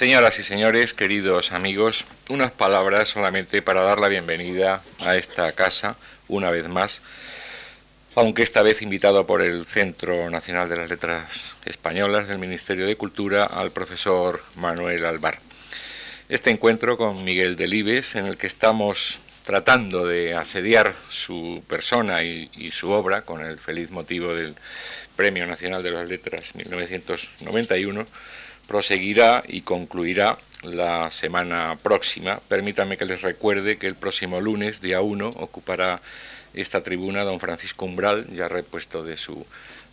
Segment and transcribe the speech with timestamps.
[0.00, 5.94] Señoras y señores, queridos amigos, unas palabras solamente para dar la bienvenida a esta casa,
[6.26, 7.02] una vez más,
[8.14, 12.96] aunque esta vez invitado por el Centro Nacional de las Letras Españolas del Ministerio de
[12.96, 15.38] Cultura al profesor Manuel Alvar.
[16.30, 22.48] Este encuentro con Miguel Delibes, en el que estamos tratando de asediar su persona y,
[22.54, 24.54] y su obra con el feliz motivo del
[25.14, 28.06] Premio Nacional de las Letras 1991,
[28.70, 32.38] proseguirá y concluirá la semana próxima.
[32.46, 36.00] Permítanme que les recuerde que el próximo lunes, día 1, ocupará
[36.54, 39.44] esta tribuna don Francisco Umbral, ya repuesto de su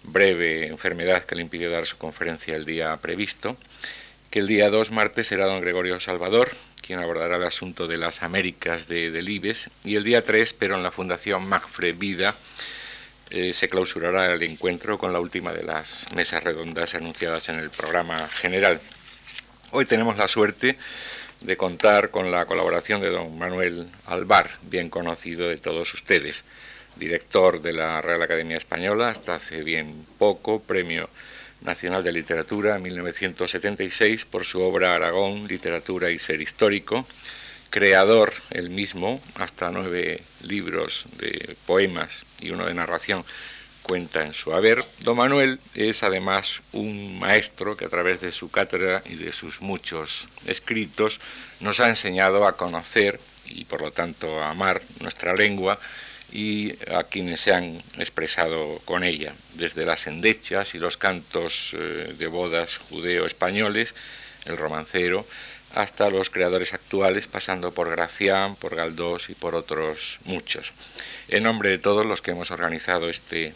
[0.03, 3.57] breve enfermedad que le impidió dar su conferencia el día previsto,
[4.29, 8.21] que el día 2, martes, será don Gregorio Salvador, quien abordará el asunto de las
[8.21, 12.35] Américas de Delibes, y el día 3, pero en la Fundación Magfre Vida,
[13.29, 17.69] eh, se clausurará el encuentro con la última de las mesas redondas anunciadas en el
[17.69, 18.79] programa general.
[19.71, 20.77] Hoy tenemos la suerte
[21.41, 26.43] de contar con la colaboración de don Manuel Alvar, bien conocido de todos ustedes,
[26.95, 31.09] director de la Real Academia Española hasta hace bien poco, Premio
[31.61, 37.05] Nacional de Literatura en 1976 por su obra Aragón, Literatura y Ser Histórico,
[37.69, 43.23] creador el mismo, hasta nueve libros de poemas y uno de narración
[43.87, 44.83] cuenta en su haber.
[44.99, 49.61] Don Manuel es además un maestro que a través de su cátedra y de sus
[49.61, 51.19] muchos escritos
[51.61, 55.79] nos ha enseñado a conocer y por lo tanto a amar nuestra lengua
[56.33, 62.13] y a quienes se han expresado con ella, desde las endechas y los cantos eh,
[62.17, 63.95] de bodas judeo-españoles,
[64.45, 65.25] el romancero,
[65.73, 70.73] hasta los creadores actuales, pasando por Gracián, por Galdós y por otros muchos.
[71.27, 73.53] En nombre de todos los que hemos organizado este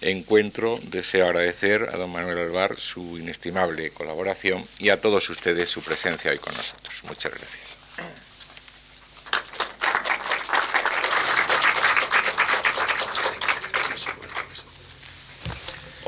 [0.00, 5.82] encuentro, deseo agradecer a don Manuel Alvar su inestimable colaboración y a todos ustedes su
[5.82, 7.02] presencia hoy con nosotros.
[7.04, 7.76] Muchas gracias.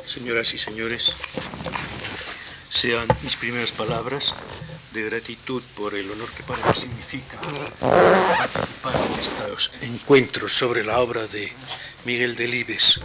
[0.06, 1.16] Señoras y señores,
[2.70, 4.34] sean mis primeras palabras
[4.94, 7.36] de gratitud por el honor que para mí significa
[7.80, 11.52] participar en estos encuentros sobre la obra de
[12.04, 13.00] Miguel Delibes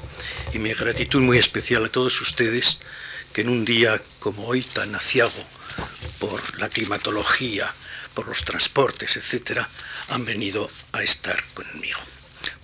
[0.54, 2.78] y mi gratitud muy especial a todos ustedes
[3.34, 5.44] que en un día como hoy tan aciago
[6.20, 7.74] por la climatología,
[8.14, 9.68] por los transportes, etcétera,
[10.10, 12.00] han venido a estar conmigo.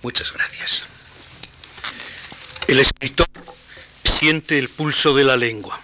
[0.02, 0.84] Muchas gracias.
[2.68, 3.26] El escritor
[4.04, 5.80] siente el pulso de la lengua.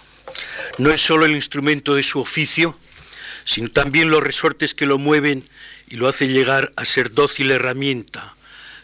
[0.77, 2.79] No es solo el instrumento de su oficio,
[3.45, 5.43] sino también los resortes que lo mueven
[5.87, 8.35] y lo hacen llegar a ser dócil herramienta,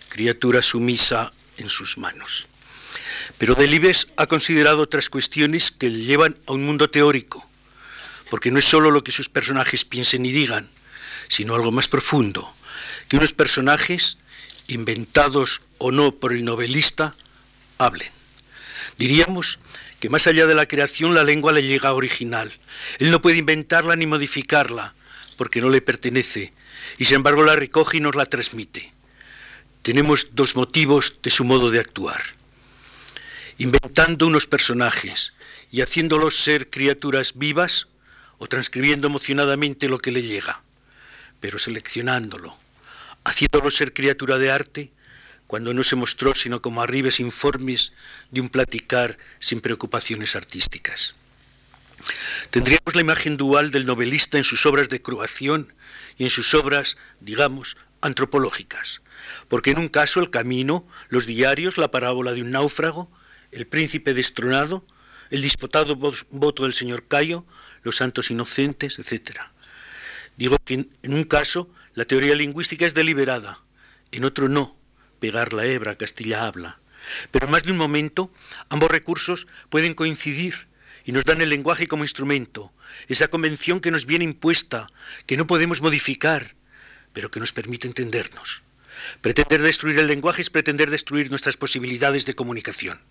[0.10, 2.48] criatura sumisa en sus manos.
[3.38, 7.48] Pero Delibes ha considerado otras cuestiones que le llevan a un mundo teórico,
[8.30, 10.70] porque no es solo lo que sus personajes piensen y digan,
[11.28, 12.54] sino algo más profundo,
[13.08, 14.18] que unos personajes,
[14.68, 17.16] inventados o no por el novelista,
[17.78, 18.10] hablen.
[18.98, 19.60] Diríamos
[20.00, 22.52] que más allá de la creación la lengua le llega original.
[23.00, 24.94] Él no puede inventarla ni modificarla,
[25.38, 26.54] porque no le pertenece,
[26.98, 28.92] y sin embargo la recoge y nos la transmite.
[29.82, 32.22] Tenemos dos motivos de su modo de actuar.
[33.58, 35.34] Inventando unos personajes
[35.72, 37.88] y haciéndolos ser criaturas vivas
[38.38, 40.62] o transcribiendo emocionadamente lo que le llega,
[41.40, 42.58] pero seleccionándolo,
[43.26, 44.92] haciéndolo ser criatura de arte
[45.50, 47.92] cuando no se mostró sino como arribes informes
[48.30, 51.16] de un platicar sin preocupaciones artísticas.
[52.52, 55.74] Tendríamos la imagen dual del novelista en sus obras de creación
[56.20, 59.02] y en sus obras, digamos, antropológicas,
[59.48, 63.12] porque en un caso el camino, los diarios, la parábola de un náufrago,
[63.52, 64.86] el príncipe destronado,
[65.32, 67.44] el disputado voto del señor Cayo,
[67.82, 69.40] los santos inocentes, etc.
[70.38, 73.62] Digo que en un caso la teoría lingüística es deliberada,
[74.12, 74.79] en otro no,
[75.20, 76.80] pegar la hebra, Castilla habla.
[77.32, 78.32] Pero en más de un momento
[78.70, 80.68] ambos recursos pueden coincidir
[81.06, 82.72] y nos dan el lenguaje como instrumento,
[83.08, 84.88] esa convención que nos viene impuesta,
[85.26, 86.56] que no podemos modificar,
[87.14, 88.62] pero que nos permite entendernos.
[89.22, 93.02] Pretender destruir el lenguaje es pretender destruir nuestras posibilidades de comunicación.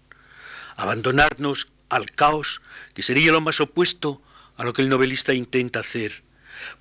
[0.76, 2.61] Abandonarnos al caos,
[2.94, 4.22] que sería lo más opuesto
[4.56, 6.22] a lo que el novelista intenta hacer,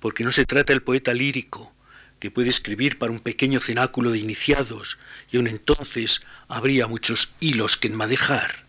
[0.00, 1.74] porque no se trata del poeta lírico,
[2.20, 4.98] que puede escribir para un pequeño cenáculo de iniciados,
[5.30, 8.66] y aun entonces habría muchos hilos que enmadejar,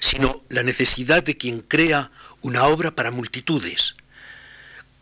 [0.00, 2.10] sino la necesidad de quien crea
[2.42, 3.96] una obra para multitudes.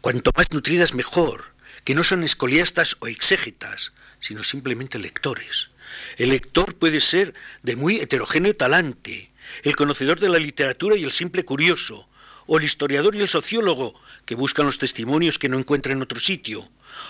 [0.01, 1.53] Cuanto más nutridas mejor,
[1.85, 5.71] que no son escoliastas o exégetas, sino simplemente lectores.
[6.17, 9.31] El lector puede ser de muy heterogéneo talante,
[9.65, 12.09] el conocedor de la literatura y el simple curioso,
[12.47, 13.95] o el historiador y el sociólogo,
[14.27, 16.69] que buscan los testimonios que no encuentran en otro sitio,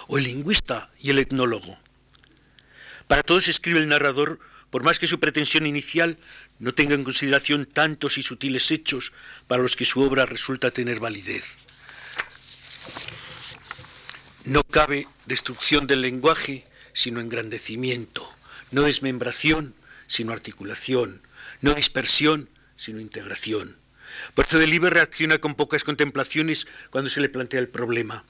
[0.08, 1.78] o el lingüista y el etnólogo.
[3.06, 4.38] Para todos escribe el narrador,
[4.70, 6.16] por más que su pretensión inicial
[6.58, 9.12] no tenga en consideración tantos y sutiles hechos
[9.46, 11.58] para los que su obra resulta tener validez.
[14.44, 16.64] No cabe destrucción del lenguaje,
[16.94, 18.28] sino engrandecimiento,
[18.70, 19.74] no desmembración,
[20.06, 21.22] sino articulación,
[21.60, 23.81] no dispersión, sino integración.
[24.34, 28.24] Por eso Delibes reacciona con pocas contemplaciones cuando se le plantea el problema.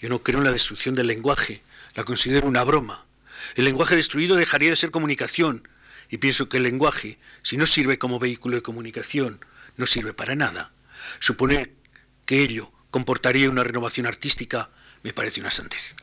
[0.00, 1.62] Yo no creo en la destrucción del lenguaje,
[1.94, 3.06] la considero una broma.
[3.54, 5.68] El lenguaje destruido dejaría de ser comunicación,
[6.10, 9.44] y pienso que el lenguaje, si no sirve como vehículo de comunicación,
[9.76, 10.72] no sirve para nada.
[11.20, 11.72] Suponer
[12.26, 14.70] que ello comportaría una renovación artística
[15.02, 15.94] me parece una santez.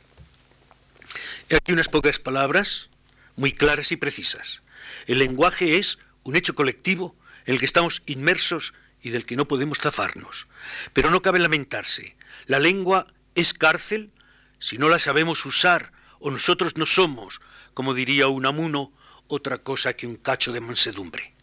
[1.52, 2.90] Aquí unas pocas palabras
[3.36, 4.62] muy claras y precisas.
[5.08, 7.16] El lenguaje es un hecho colectivo
[7.46, 10.48] en el que estamos inmersos y del que no podemos zafarnos.
[10.94, 12.16] Pero no cabe lamentarse.
[12.46, 14.12] La lengua es cárcel
[14.60, 17.42] si no la sabemos usar o nosotros no somos,
[17.74, 18.94] como diría Unamuno,
[19.28, 21.34] otra cosa que un cacho de mansedumbre.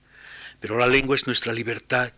[0.60, 2.12] Pero la lengua es nuestra libertad,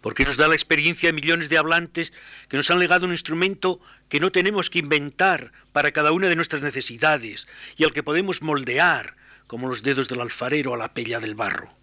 [0.00, 2.12] porque nos da la experiencia de millones de hablantes
[2.48, 6.36] que nos han legado un instrumento que no tenemos que inventar para cada una de
[6.36, 9.16] nuestras necesidades y al que podemos moldear,
[9.46, 11.74] como los dedos del alfarero a la pella del barro.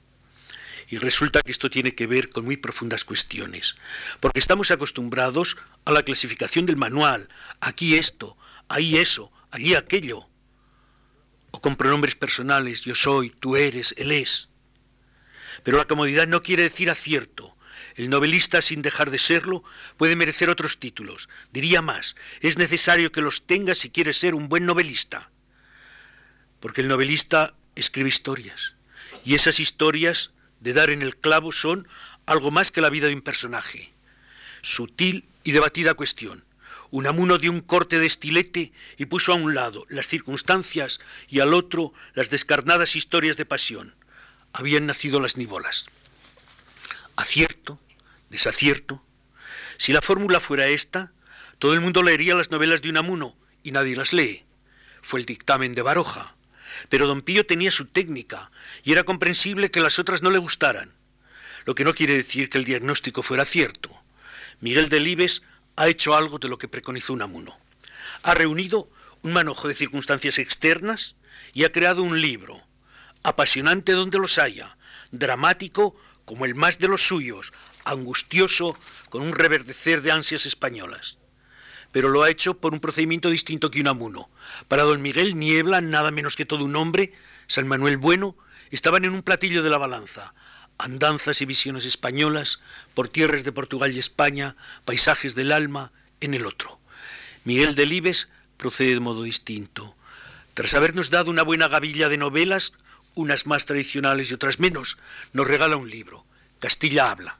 [0.91, 3.77] Y resulta que esto tiene que ver con muy profundas cuestiones,
[4.19, 5.55] porque estamos acostumbrados
[5.85, 7.29] a la clasificación del manual,
[7.61, 10.27] aquí esto, ahí eso, allí aquello,
[11.51, 14.49] o con pronombres personales, yo soy, tú eres, él es.
[15.63, 17.55] Pero la comodidad no quiere decir acierto.
[17.95, 19.63] El novelista, sin dejar de serlo,
[19.95, 21.29] puede merecer otros títulos.
[21.53, 25.31] Diría más, es necesario que los tenga si quiere ser un buen novelista.
[26.59, 28.75] Porque el novelista escribe historias.
[29.23, 31.87] Y esas historias de dar en el clavo son
[32.25, 33.91] algo más que la vida de un personaje.
[34.61, 36.45] Sutil y debatida cuestión.
[36.91, 41.53] Unamuno dio un corte de estilete y puso a un lado las circunstancias y al
[41.53, 43.95] otro las descarnadas historias de pasión.
[44.53, 45.85] Habían nacido las nivolas.
[47.15, 47.79] Acierto,
[48.29, 49.03] desacierto.
[49.77, 51.11] Si la fórmula fuera esta,
[51.59, 54.43] todo el mundo leería las novelas de Unamuno y nadie las lee.
[55.01, 56.35] Fue el dictamen de Baroja.
[56.89, 58.51] Pero don Pío tenía su técnica
[58.83, 60.93] y era comprensible que las otras no le gustaran,
[61.65, 63.89] lo que no quiere decir que el diagnóstico fuera cierto.
[64.59, 65.41] Miguel Delibes
[65.75, 67.57] ha hecho algo de lo que preconizó Unamuno.
[68.23, 68.89] Ha reunido
[69.21, 71.15] un manojo de circunstancias externas
[71.53, 72.61] y ha creado un libro,
[73.23, 74.77] apasionante donde los haya,
[75.11, 75.95] dramático
[76.25, 78.77] como el más de los suyos, angustioso
[79.09, 81.17] con un reverdecer de ansias españolas
[81.91, 84.29] pero lo ha hecho por un procedimiento distinto que Unamuno.
[84.67, 87.13] Para don Miguel Niebla, nada menos que todo un hombre,
[87.47, 88.35] San Manuel Bueno,
[88.71, 90.33] estaban en un platillo de la balanza.
[90.77, 92.59] Andanzas y visiones españolas,
[92.93, 94.55] por tierras de Portugal y España,
[94.85, 95.91] paisajes del alma,
[96.21, 96.79] en el otro.
[97.43, 99.95] Miguel Delibes procede de modo distinto.
[100.53, 102.73] Tras habernos dado una buena gavilla de novelas,
[103.15, 104.97] unas más tradicionales y otras menos,
[105.33, 106.25] nos regala un libro,
[106.59, 107.39] Castilla habla.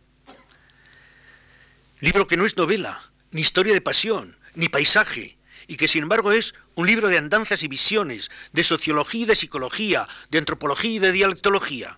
[1.99, 2.99] Libro que no es novela,
[3.31, 5.37] ni historia de pasión, ni paisaje,
[5.67, 9.35] y que sin embargo es un libro de andanzas y visiones, de sociología y de
[9.35, 11.97] psicología, de antropología y de dialectología.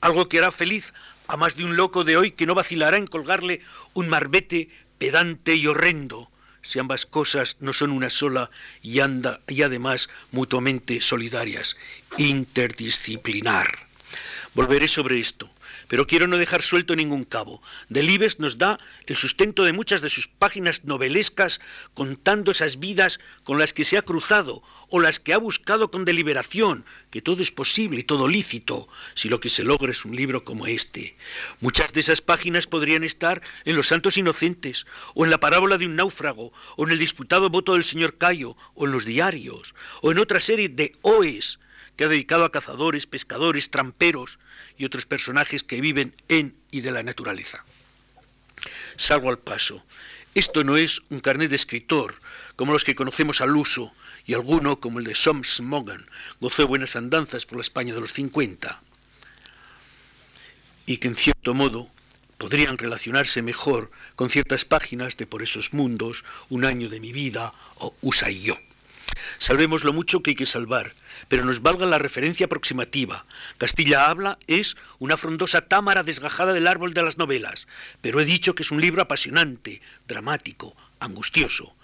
[0.00, 0.92] Algo que hará feliz
[1.26, 3.62] a más de un loco de hoy que no vacilará en colgarle
[3.94, 4.68] un marbete
[4.98, 6.30] pedante y horrendo,
[6.62, 8.50] si ambas cosas no son una sola
[8.82, 11.76] y, anda, y además mutuamente solidarias.
[12.16, 13.68] Interdisciplinar.
[14.54, 15.53] Volveré sobre esto
[15.94, 17.62] pero quiero no dejar suelto ningún cabo.
[17.88, 21.60] Delibes nos da el sustento de muchas de sus páginas novelescas
[21.94, 26.04] contando esas vidas con las que se ha cruzado o las que ha buscado con
[26.04, 30.16] deliberación, que todo es posible y todo lícito, si lo que se logra es un
[30.16, 31.16] libro como este.
[31.60, 35.86] Muchas de esas páginas podrían estar en Los Santos Inocentes, o en la parábola de
[35.86, 40.10] un náufrago, o en el disputado voto del señor Cayo, o en los diarios, o
[40.10, 41.60] en otra serie de OES
[41.96, 44.38] que ha dedicado a cazadores, pescadores, tramperos
[44.76, 47.64] y otros personajes que viven en y de la naturaleza.
[48.96, 49.84] Salgo al paso.
[50.34, 52.16] Esto no es un carnet de escritor,
[52.56, 53.92] como los que conocemos al uso,
[54.26, 56.06] y alguno, como el de Soms Mogan,
[56.40, 58.82] gozó de buenas andanzas por la España de los 50,
[60.86, 61.88] y que en cierto modo
[62.38, 67.52] podrían relacionarse mejor con ciertas páginas de Por esos mundos, Un año de mi vida
[67.76, 68.58] o Usa y yo.
[69.38, 70.94] Salvemos lo mucho que hay que salvar,
[71.28, 73.24] pero nos valga la referencia aproximativa.
[73.58, 77.66] Castilla habla es una frondosa támara desgajada del árbol de las novelas,
[78.00, 81.74] pero he dicho que es un libro apasionante, dramático, angustioso.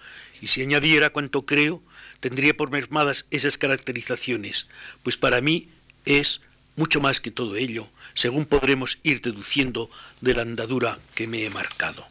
[0.41, 1.83] Y si añadiera cuanto creo,
[2.21, 4.69] tendría por mermadas esas caracterizaciones,
[5.03, 5.69] pues para mí
[6.05, 6.41] es
[6.77, 11.51] mucho más que todo ello, según podremos ir deduciendo de la andadura que me he
[11.51, 12.07] marcado.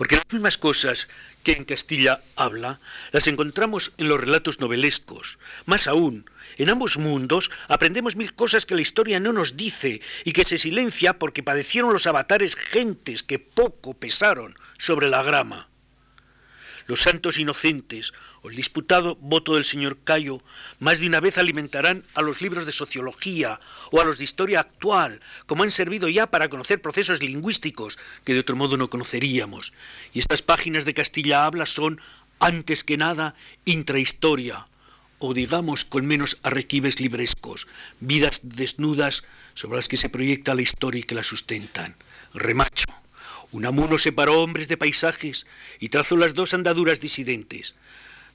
[0.00, 1.10] Porque las mismas cosas
[1.42, 2.80] que en Castilla habla
[3.12, 5.38] las encontramos en los relatos novelescos.
[5.66, 6.24] Más aún,
[6.56, 10.56] en ambos mundos aprendemos mil cosas que la historia no nos dice y que se
[10.56, 15.69] silencia porque padecieron los avatares gentes que poco pesaron sobre la grama.
[16.90, 20.42] Los santos inocentes o el disputado voto del señor Cayo
[20.80, 23.60] más de una vez alimentarán a los libros de sociología
[23.92, 28.34] o a los de historia actual, como han servido ya para conocer procesos lingüísticos que
[28.34, 29.72] de otro modo no conoceríamos.
[30.12, 32.00] Y estas páginas de Castilla habla son,
[32.40, 34.66] antes que nada, intrahistoria,
[35.20, 37.68] o digamos con menos arrequibes librescos,
[38.00, 39.22] vidas desnudas
[39.54, 41.94] sobre las que se proyecta la historia y que la sustentan.
[42.34, 42.99] Remacho.
[43.52, 45.46] Unamuno separó hombres de paisajes
[45.80, 47.74] y trazó las dos andaduras disidentes.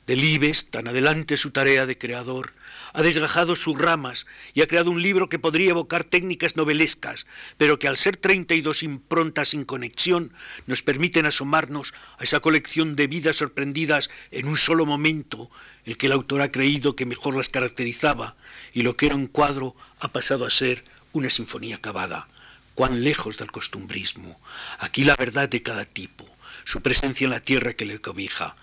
[0.08, 2.54] Delibes, tan adelante su tarea de creador,
[2.94, 7.26] ha desgajado sus ramas y ha creado un libro que podría evocar técnicas novelescas,
[7.58, 10.32] pero que al ser 32 improntas sin conexión
[10.68, 15.50] nos permiten asomarnos a esa colección de vidas sorprendidas en un solo momento,
[15.86, 18.36] el que el autor ha creído que mejor las caracterizaba,
[18.74, 22.28] y lo que era un cuadro ha pasado a ser una sinfonía acabada
[22.76, 24.40] cuán lejos del costumbrismo.
[24.80, 26.30] Aquí la verdad de cada tipo,
[26.66, 28.56] su presencia en la tierra que le cobija.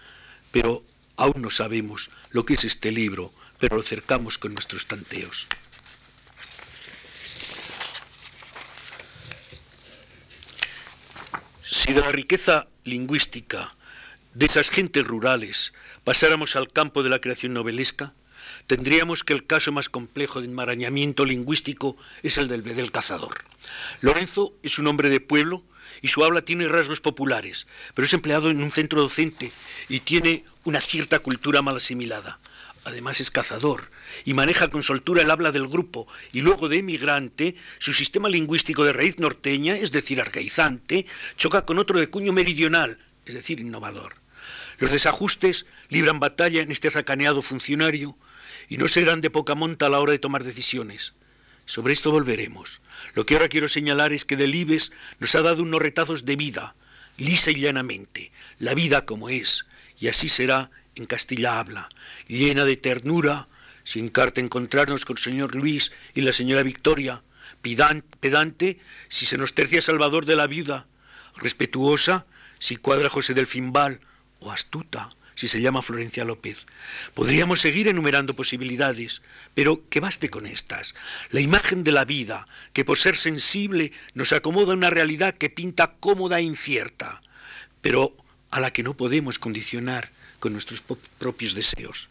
[0.53, 0.85] Pero
[1.17, 5.49] aún no sabemos lo que es este libro, pero lo cercamos con nuestros tanteos.
[11.63, 13.75] Si de la riqueza lingüística
[14.35, 15.73] de esas gentes rurales
[16.05, 18.13] pasáramos al campo de la creación novelesca,
[18.67, 23.45] tendríamos que el caso más complejo de enmarañamiento lingüístico es el del bedel cazador.
[24.01, 25.63] Lorenzo es un hombre de pueblo
[26.01, 29.53] y su habla tiene rasgos populares, pero es empleado en un centro docente
[29.89, 32.39] y tiene una cierta cultura mal asimilada.
[32.85, 33.91] Además es cazador
[34.25, 38.85] y maneja con soltura el habla del grupo y luego de emigrante, su sistema lingüístico
[38.85, 44.17] de raíz norteña, es decir, arcaizante, choca con otro de cuño meridional, es decir, innovador.
[44.79, 48.17] Los desajustes libran batalla en este zacaneado funcionario
[48.69, 51.15] y no serán de poca monta a la hora de tomar decisiones.
[51.65, 52.81] Sobre esto volveremos.
[53.15, 56.75] Lo que ahora quiero señalar es que Delibes nos ha dado unos retazos de vida,
[57.17, 59.67] lisa y llanamente, la vida como es,
[59.99, 61.89] y así será en Castilla habla,
[62.27, 63.49] llena de ternura,
[63.85, 67.23] sin carta encontrarnos con el señor Luis y la señora Victoria,
[67.61, 68.79] pedante
[69.09, 70.87] si se nos tercia Salvador de la viuda,
[71.37, 72.27] respetuosa
[72.59, 74.01] si cuadra José del Fimbal,
[74.41, 76.67] o astuta si se llama Florencia López.
[77.15, 79.23] Podríamos seguir enumerando posibilidades,
[79.55, 80.95] pero que baste con estas.
[81.31, 85.95] La imagen de la vida, que por ser sensible nos acomoda una realidad que pinta
[86.01, 87.23] cómoda e incierta,
[87.81, 88.17] pero
[88.51, 90.83] a la que no podemos condicionar con nuestros
[91.19, 92.09] propios deseos,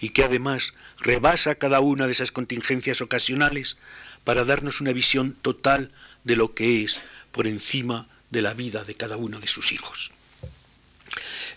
[0.00, 3.76] y que además rebasa cada una de esas contingencias ocasionales
[4.24, 5.92] para darnos una visión total
[6.24, 7.00] de lo que es
[7.30, 10.12] por encima de la vida de cada uno de sus hijos.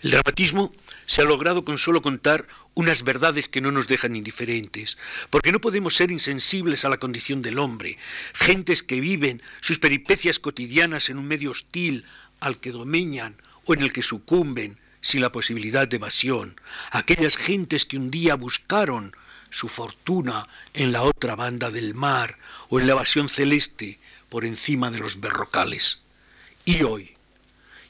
[0.02, 0.72] El dramatismo
[1.06, 4.96] se ha logrado con solo contar unas verdades que no nos dejan indiferentes,
[5.30, 7.98] porque no podemos ser insensibles a la condición del hombre,
[8.34, 12.04] gentes que viven sus peripecias cotidianas en un medio hostil
[12.38, 16.60] al que domeñan o en el que sucumben sin la posibilidad de evasión,
[16.92, 19.14] aquellas gentes que un día buscaron
[19.50, 22.38] su fortuna en la otra banda del mar
[22.68, 26.00] o en la evasión celeste por encima de los berrocales.
[26.64, 27.16] Y hoy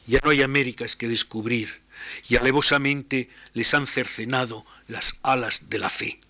[0.06, 1.80] ya no hay Américas que descubrir,
[2.28, 6.20] y alevosamente les han cercenado las alas de la fe.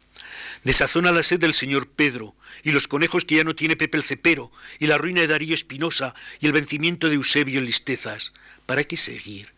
[0.64, 4.02] Desazona la sed del señor Pedro, y los conejos que ya no tiene Pepe el
[4.02, 8.32] Cepero, y la ruina de Darío Espinosa, y el vencimiento de Eusebio en Listezas.
[8.66, 9.52] ¿Para qué seguir?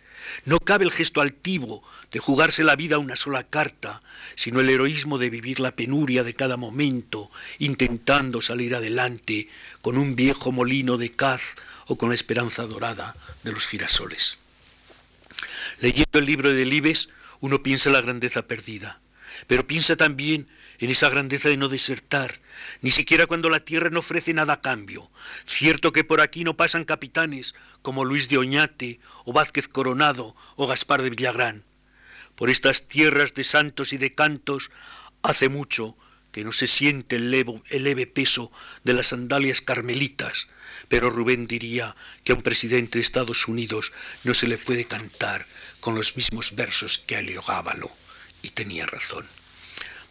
[0.44, 4.02] No cabe el gesto altivo de jugarse la vida a una sola carta,
[4.36, 9.48] sino el heroísmo de vivir la penuria de cada momento, intentando salir adelante
[9.82, 14.38] con un viejo molino de caz o con la esperanza dorada de los girasoles.
[15.80, 17.08] Leyendo el libro de Delibes,
[17.40, 19.00] uno piensa en la grandeza perdida,
[19.46, 20.46] pero piensa también
[20.78, 22.40] en esa grandeza de no desertar,
[22.82, 25.10] ni siquiera cuando la tierra no ofrece nada a cambio.
[25.46, 30.66] Cierto que por aquí no pasan capitanes como Luis de Oñate, o Vázquez Coronado, o
[30.66, 31.64] Gaspar de Villagrán.
[32.34, 34.70] Por estas tierras de santos y de cantos
[35.22, 35.96] hace mucho
[36.30, 38.52] que no se siente el, el leve peso
[38.84, 40.48] de las sandalias carmelitas,
[40.88, 43.92] pero Rubén diría que a un presidente de Estados Unidos
[44.24, 45.44] no se le puede cantar
[45.80, 47.90] con los mismos versos que a Heliogábalo,
[48.42, 49.26] y tenía razón.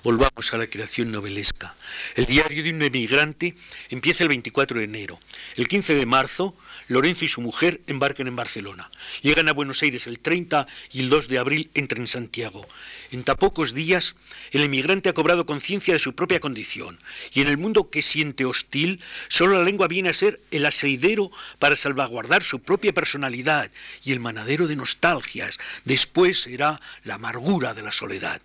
[0.01, 1.75] Volvamos a la creación novelesca.
[2.15, 3.53] El diario de un emigrante
[3.89, 5.19] empieza el 24 de enero.
[5.57, 6.55] El 15 de marzo,
[6.87, 8.89] Lorenzo y su mujer embarcan en Barcelona.
[9.21, 12.65] Llegan a Buenos Aires el 30 y el 2 de abril entran en Santiago.
[13.11, 14.15] En tan pocos días,
[14.51, 16.97] el emigrante ha cobrado conciencia de su propia condición.
[17.33, 21.29] Y en el mundo que siente hostil, solo la lengua viene a ser el aseidero
[21.59, 23.69] para salvaguardar su propia personalidad
[24.05, 25.59] y el manadero de nostalgias.
[25.83, 28.41] Después será la amargura de la soledad.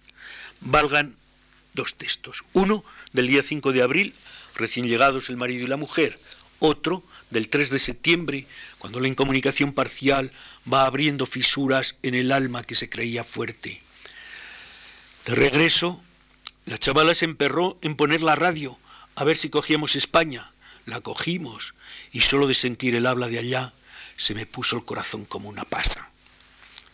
[0.60, 1.14] Valgan
[1.74, 2.44] dos textos.
[2.52, 4.14] Uno del día 5 de abril,
[4.54, 6.18] recién llegados el marido y la mujer.
[6.60, 8.46] Otro del 3 de septiembre,
[8.78, 10.30] cuando la incomunicación parcial
[10.72, 13.82] va abriendo fisuras en el alma que se creía fuerte.
[15.26, 16.02] De regreso,
[16.64, 18.78] la chavala se emperró en poner la radio
[19.16, 20.52] a ver si cogíamos España.
[20.86, 21.74] La cogimos
[22.12, 23.72] y solo de sentir el habla de allá
[24.16, 26.08] se me puso el corazón como una pasa.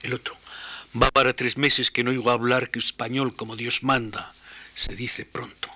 [0.02, 0.37] El otro,
[1.00, 4.32] va para tres meses que no oigo hablar que español como Dios manda
[4.74, 5.68] se dice pronto.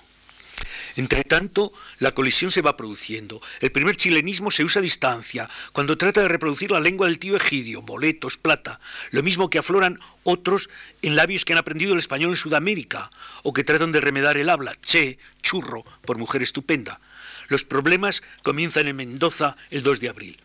[0.96, 3.40] Entre tanto, la colisión se va produciendo.
[3.60, 7.36] El primer chilenismo se usa a distancia, cuando trata de reproducir la lengua del tío
[7.36, 10.70] Egidio, boletos, plata, lo mismo que afloran otros
[11.02, 13.10] en labios que han aprendido el español en Sudamérica,
[13.42, 17.00] o que tratan de remedar el habla, che, churro, por mujer estupenda.
[17.48, 20.38] Los problemas comienzan en Mendoza el 2 de abril.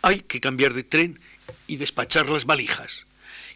[0.00, 1.20] Hay que cambiar de tren
[1.66, 3.06] y despachar las valijas.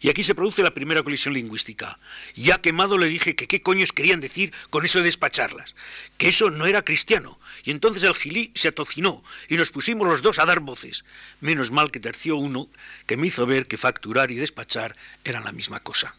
[0.01, 1.97] Y aquí se produce la primera colisión lingüística.
[2.35, 5.75] Ya quemado le dije que qué coños querían decir con eso de despacharlas,
[6.17, 7.39] que eso no era cristiano.
[7.63, 11.03] Y entonces el gilí se atocinó y nos pusimos los dos a dar voces.
[11.41, 12.67] Menos mal que terció uno
[13.05, 16.15] que me hizo ver que facturar y despachar eran la misma cosa.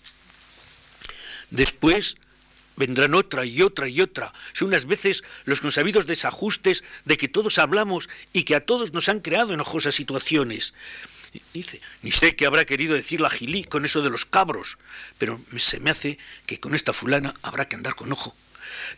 [1.50, 2.16] Después
[2.76, 4.32] vendrán otra y otra y otra.
[4.52, 9.08] Son unas veces los consabidos desajustes de que todos hablamos y que a todos nos
[9.08, 10.74] han creado enojosas situaciones.
[11.52, 14.78] Dice, ni sé qué habrá querido decir la Gilí con eso de los cabros,
[15.18, 18.34] pero se me hace que con esta fulana habrá que andar con ojo.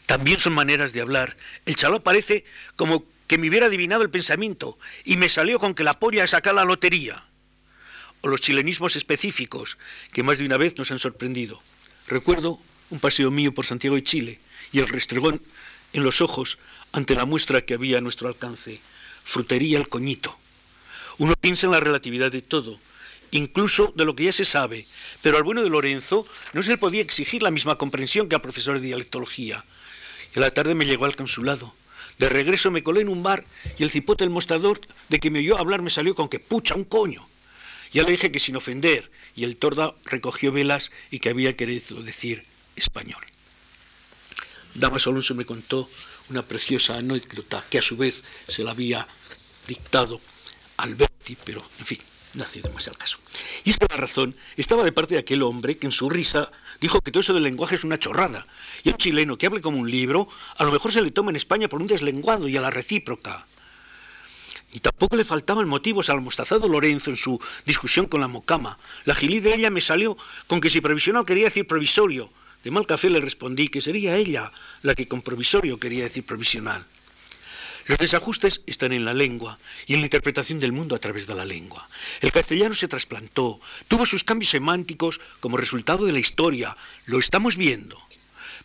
[0.07, 1.37] También son maneras de hablar.
[1.67, 2.45] El chaló parece
[2.77, 6.53] como que me hubiera adivinado el pensamiento y me salió con que la polla saca
[6.53, 7.25] la lotería.
[8.23, 9.79] O los chilenismos específicos
[10.13, 11.63] que más de una vez nos han sorprendido.
[12.07, 12.61] Recuerdo
[12.91, 14.41] un paseo mío por Santiago de Chile
[14.73, 15.41] y el restregón
[15.93, 16.59] en los ojos
[16.93, 18.81] ante la muestra que había a nuestro alcance.
[19.25, 20.37] Frutería el coñito.
[21.21, 22.81] Uno piensa en la relatividad de todo,
[23.31, 24.87] incluso de lo que ya se sabe,
[25.21, 28.41] pero al bueno de Lorenzo no se le podía exigir la misma comprensión que al
[28.41, 29.63] profesor de dialectología.
[30.35, 31.75] Y a la tarde me llegó al consulado.
[32.17, 33.45] De regreso me colé en un bar
[33.77, 34.81] y el cipote del mostrador
[35.11, 37.29] de que me oyó hablar me salió con que pucha un coño.
[37.93, 42.03] Ya le dije que sin ofender, y el torda recogió velas y que había querido
[42.03, 42.45] decir
[42.77, 43.23] español.
[44.75, 45.87] Damas Alonso me contó
[46.31, 49.07] una preciosa anécdota que a su vez se la había
[49.69, 50.19] dictado
[50.83, 51.99] Alberti, pero en fin,
[52.35, 53.19] no hace demasiado caso.
[53.65, 56.51] Y es que la razón estaba de parte de aquel hombre que en su risa
[56.81, 58.47] dijo que todo eso del lenguaje es una chorrada.
[58.83, 61.31] Y a un chileno que hable como un libro, a lo mejor se le toma
[61.31, 63.47] en España por un deslenguado y a la recíproca.
[64.73, 68.79] Y tampoco le faltaban motivos al mostazado Lorenzo en su discusión con la mocama.
[69.05, 70.17] La gilí de ella me salió
[70.47, 72.31] con que si provisional quería decir provisorio.
[72.63, 76.85] De mal café le respondí que sería ella la que con provisorio quería decir provisional.
[77.91, 81.35] Los desajustes están en la lengua y en la interpretación del mundo a través de
[81.35, 81.89] la lengua.
[82.21, 86.77] El castellano se trasplantó, tuvo sus cambios semánticos como resultado de la historia,
[87.07, 88.01] lo estamos viendo.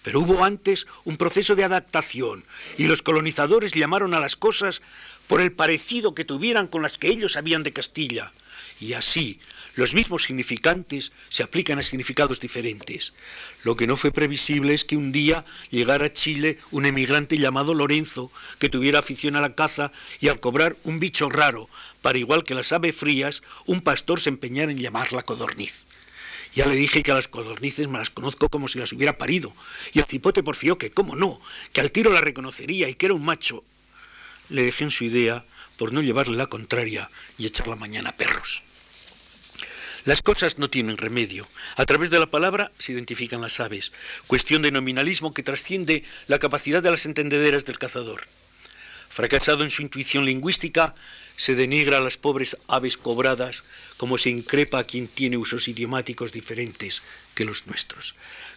[0.03, 2.45] Pero hubo antes un proceso de adaptación
[2.77, 4.83] y los colonizadores llamaron a las cosas
[5.25, 8.31] por el parecido que tuvieran con las que ellos sabían de Castilla.
[8.79, 9.39] Y así,
[9.75, 13.13] los mismos significantes se aplican a significados diferentes.
[13.63, 17.73] Lo que no fue previsible es que un día llegara a Chile un emigrante llamado
[17.73, 21.69] Lorenzo, que tuviera afición a la caza y al cobrar un bicho raro,
[22.01, 25.85] para igual que las aves frías, un pastor se empeñara en llamarla codorniz.
[26.53, 29.53] Ya le dije que a las codornices me las conozco como si las hubiera parido.
[29.91, 31.41] Y el cipote porfió que, cómo no,
[31.73, 33.61] que al tiro la reconocería y que era un macho.
[34.47, 35.43] Le dejé en su idea
[35.75, 38.64] por no llevarle la contraria y echar la mañana a perros.
[40.05, 41.47] Las cosas no tienen remedio.
[41.75, 43.91] A través de la palabra se identifican las aves,
[44.27, 48.27] cuestión de nominalismo que trasciende la capacidad de las entendederas del cazador.
[49.09, 50.93] Fracasado en su intuición lingüística,
[51.37, 53.63] se denigra a las pobres aves cobradas
[53.97, 57.01] como se increpa a quien tiene usos idiomáticos diferentes
[57.33, 58.13] que los nuestros.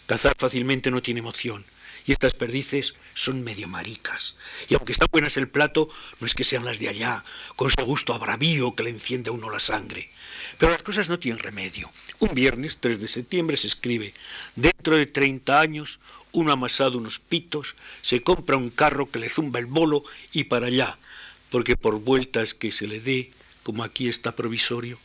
[0.07, 1.65] Cazar fácilmente no tiene emoción,
[2.09, 4.35] y estas perdices son medio maricas.
[4.69, 7.23] Y aunque está buenas el plato, no es que sean las de allá,
[7.55, 10.09] con su gusto a bravío que le enciende a uno la sangre.
[10.57, 11.91] Pero las cosas no tienen remedio.
[12.21, 14.15] Un viernes, 3 de septiembre, se escribe,
[14.57, 16.01] dentro de 30 años,
[16.33, 20.69] uno amasado unos pitos, se compra un carro que le zumba el bolo y para
[20.69, 20.99] allá,
[21.51, 23.31] porque por vueltas que se le dé,
[23.65, 24.99] como aquí está provisorio.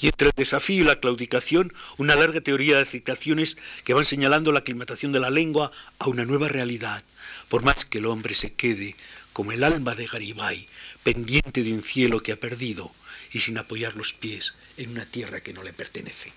[0.00, 4.52] Y entre el desafío y la claudicación una larga teoría de citaciones que van señalando
[4.52, 7.02] la aclimatación de la lengua a una nueva realidad,
[7.48, 8.96] por más que el hombre se quede
[9.32, 10.66] como el alma de Garibay,
[11.02, 12.90] pendiente de un cielo que ha perdido
[13.32, 16.32] y sin apoyar los pies en una tierra que no le pertenece.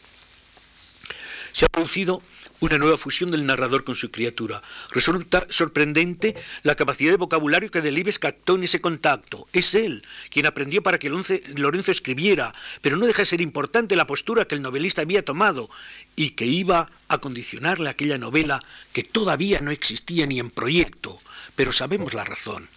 [1.52, 2.22] Se ha producido
[2.62, 4.62] una nueva fusión del narrador con su criatura.
[4.92, 9.48] Resulta sorprendente la capacidad de vocabulario que Delibes captó en ese contacto.
[9.54, 14.08] Es él quien aprendió para que Lorenzo escribiera, pero no deja de ser importante la
[14.08, 15.70] postura que el novelista había tomado
[16.16, 18.62] y que iba a condicionarle aquella novela
[18.94, 21.20] que todavía no existía ni en proyecto,
[21.56, 22.68] pero sabemos la razón.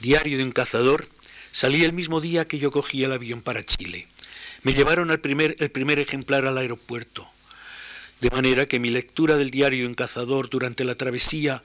[0.00, 1.08] Diario de un cazador
[1.52, 4.08] salí el mismo día que yo cogí el avión para Chile.
[4.62, 7.30] Me llevaron al el primer ejemplar al aeropuerto.
[8.20, 11.62] De manera que mi lectura del diario en Cazador durante la travesía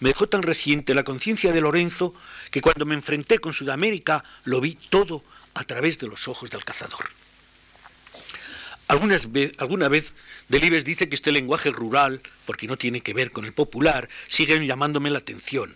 [0.00, 2.14] me dejó tan reciente la conciencia de Lorenzo
[2.50, 6.64] que cuando me enfrenté con Sudamérica lo vi todo a través de los ojos del
[6.64, 7.08] cazador.
[8.88, 10.14] alguna vez
[10.48, 14.66] Delibes dice que este lenguaje rural, porque no tiene que ver con el popular, sigue
[14.66, 15.74] llamándome la atención.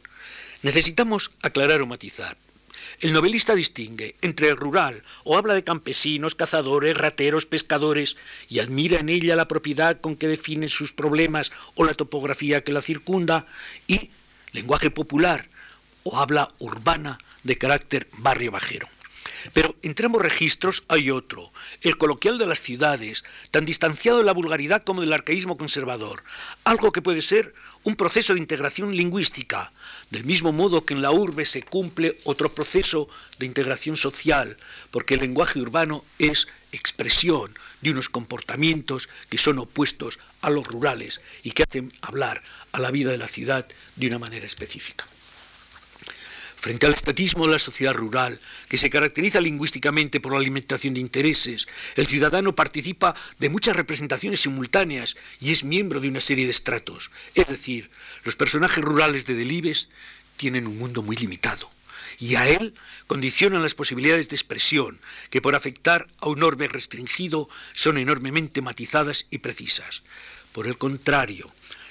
[0.62, 2.37] Necesitamos aclarar o matizar.
[3.01, 8.16] El novelista distingue entre el rural o habla de campesinos, cazadores, rateros, pescadores
[8.48, 12.72] y admira en ella la propiedad con que define sus problemas o la topografía que
[12.72, 13.46] la circunda
[13.87, 14.11] y
[14.53, 15.48] lenguaje popular
[16.03, 18.88] o habla urbana de carácter barrio bajero.
[19.53, 24.33] Pero entre ambos registros hay otro, el coloquial de las ciudades, tan distanciado de la
[24.33, 26.24] vulgaridad como del arcaísmo conservador,
[26.64, 29.72] algo que puede ser un proceso de integración lingüística,
[30.11, 34.57] del mismo modo que en la urbe se cumple otro proceso de integración social,
[34.90, 41.20] porque el lenguaje urbano es expresión de unos comportamientos que son opuestos a los rurales
[41.42, 45.07] y que hacen hablar a la vida de la ciudad de una manera específica.
[46.59, 50.99] Frente al estatismo de la sociedad rural, que se caracteriza lingüísticamente por la alimentación de
[50.99, 56.51] intereses, el ciudadano participa de muchas representaciones simultáneas y es miembro de una serie de
[56.51, 57.12] estratos.
[57.37, 57.90] Es decir,
[58.25, 59.88] los personajes rurales de Delibes
[60.37, 61.71] tienen un mundo muy limitado
[62.18, 62.75] y a él
[63.07, 69.27] condicionan las posibilidades de expresión, que por afectar a un orbe restringido son enormemente matizadas
[69.31, 70.03] y precisas.
[70.51, 71.47] Por el contrario,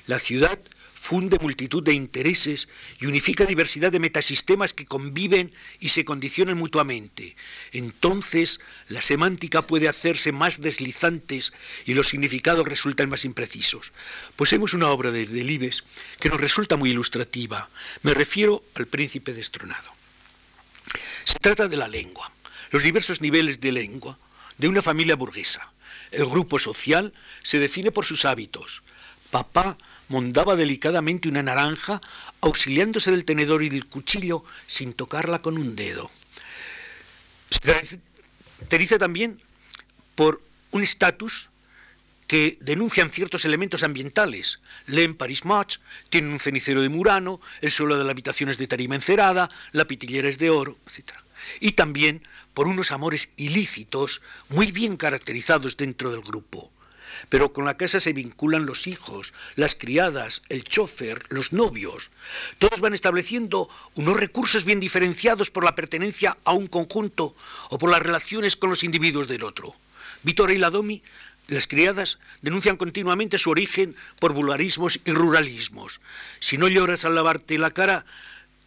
[0.08, 0.60] la ciudad
[0.98, 2.68] funde multitud de intereses
[3.00, 7.36] y unifica diversidad de metasistemas que conviven y se condicionan mutuamente.
[7.72, 11.54] Entonces, la semántica puede hacerse más deslizantes
[11.86, 13.94] y los significados resultan más imprecisos.
[14.36, 15.84] Poseemos una obra de Delibes
[16.20, 17.70] que nos resulta muy ilustrativa.
[18.02, 19.92] Me refiero al príncipe destronado.
[21.24, 22.32] Se trata de la lengua,
[22.72, 24.18] los diversos niveles de lengua
[24.58, 25.72] de una familia burguesa.
[26.10, 28.82] El grupo social se define por sus hábitos.
[29.30, 29.78] Papá
[30.10, 32.02] mondaba delicadamente una naranja,
[32.42, 36.10] auxiliándose del tenedor y del cuchillo sin tocarla con un dedo.
[37.50, 39.40] Se caracteriza también
[40.16, 40.42] por
[40.72, 41.50] un estatus
[42.28, 44.60] que denuncian ciertos elementos ambientales.
[44.86, 45.78] Leen Paris Match,
[46.10, 49.86] tienen un cenicero de Murano, el suelo de la habitación es de tarima encerada, la
[49.86, 51.14] pitillera es de oro, etc.
[51.62, 52.22] Y también
[52.54, 56.72] por unos amores ilícitos muy bien caracterizados dentro del grupo.
[57.30, 62.12] Pero con la casa se vinculan los hijos, las criadas, el chofer, los novios.
[62.60, 67.36] Todos van estableciendo unos recursos bien diferenciados por la pertenencia a un conjunto
[67.70, 69.76] o por las relaciones con los individuos del otro.
[70.24, 71.02] Vítor y Ladomi,
[71.48, 76.02] las criadas denuncian continuamente su origen por vulgarismos y ruralismos.
[76.40, 78.06] Si no lloras al lavarte la cara,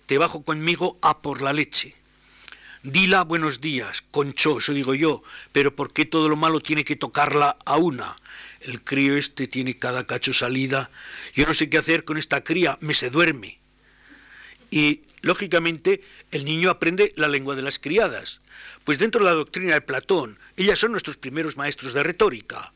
[0.07, 1.95] te bajo conmigo a por la leche.
[2.83, 6.97] Dila buenos días, concho, eso digo yo, pero ¿por qué todo lo malo tiene que
[6.97, 8.16] tocarla a una?
[8.61, 10.90] el crío este tiene cada cacho salida,
[11.35, 13.59] yo no sé qué hacer con esta cría, me se duerme.
[14.71, 18.40] Y, lógicamente, el niño aprende la lengua de las criadas,
[18.85, 22.73] pues dentro de la doctrina de Platón, ellas son nuestros primeros maestros de retórica.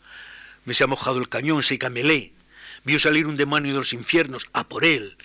[0.65, 2.33] Me se ha mojado el cañón, se camelé,
[2.85, 5.17] vio salir un demonio de los infiernos, a por él,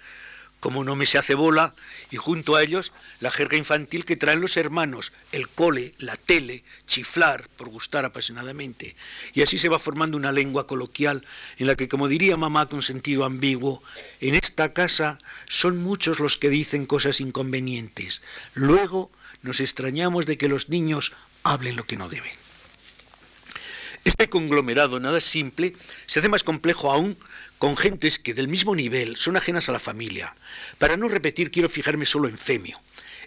[0.60, 1.74] como no me se hace bola,
[2.12, 6.64] y junto a ellos la jerga infantil que traen los hermanos, el cole, la tele,
[6.86, 8.96] chiflar, por gustar apasionadamente.
[9.34, 11.26] Y así se va formando una lengua coloquial
[11.58, 13.82] en la que, como diría mamá con sentido ambiguo,
[14.20, 15.18] en esta casa
[15.48, 18.22] son muchos los que dicen cosas inconvenientes.
[18.54, 22.49] Luego nos extrañamos de que los niños hablen lo que no deben.
[24.04, 25.74] Este conglomerado nada simple
[26.06, 27.18] se hace más complejo aún
[27.58, 30.36] con gentes que del mismo nivel son ajenas a la familia.
[30.78, 32.80] Para no repetir, quiero fijarme solo en Femio,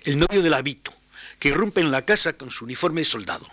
[0.04, 0.92] el novio del Habito,
[1.38, 3.46] que irrumpe en la casa con su uniforme de soldado.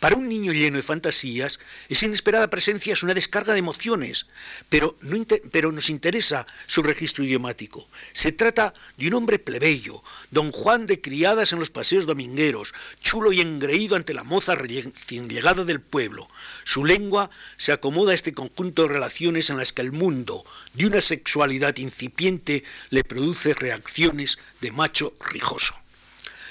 [0.00, 1.58] Para un niño lleno de fantasías,
[1.88, 4.26] esa inesperada presencia es una descarga de emociones,
[4.68, 7.88] pero, no pero nos interesa su registro idiomático.
[8.12, 13.32] Se trata de un hombre plebeyo, don Juan de criadas en los paseos domingueros, chulo
[13.32, 16.28] y engreído ante la moza recién llegada del pueblo.
[16.62, 20.86] Su lengua se acomoda a este conjunto de relaciones en las que el mundo, de
[20.86, 25.74] una sexualidad incipiente, le produce reacciones de macho rijoso.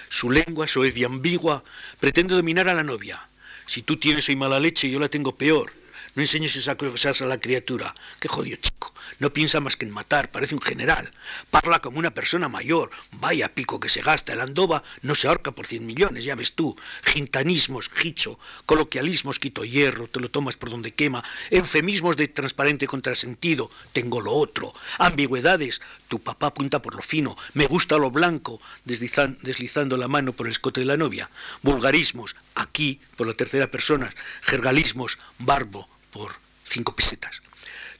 [0.09, 1.63] Su lengua, soez y ambigua,
[2.01, 3.29] pretende dominar a la novia.
[3.67, 5.71] Si tú tienes hoy mala leche, yo la tengo peor.
[6.15, 7.93] No enseñes esas cosas a la criatura.
[8.19, 8.93] Qué jodido chico.
[9.19, 11.11] No piensa más que en matar, parece un general.
[11.49, 12.91] Parla como una persona mayor.
[13.13, 14.33] Vaya pico que se gasta.
[14.33, 16.75] El Andova no se ahorca por cien millones, ya ves tú.
[17.03, 21.23] Gintanismos, gicho, coloquialismos, quito hierro, te lo tomas por donde quema.
[21.49, 24.73] Eufemismos de transparente contrasentido, tengo lo otro.
[24.97, 27.37] Ambigüedades, tu papá apunta por lo fino.
[27.53, 31.29] Me gusta lo blanco, deslizando la mano por el escote de la novia.
[31.61, 34.09] Vulgarismos, aquí, por la tercera persona.
[34.41, 37.41] Jergalismos, barbo, por cinco pesetas.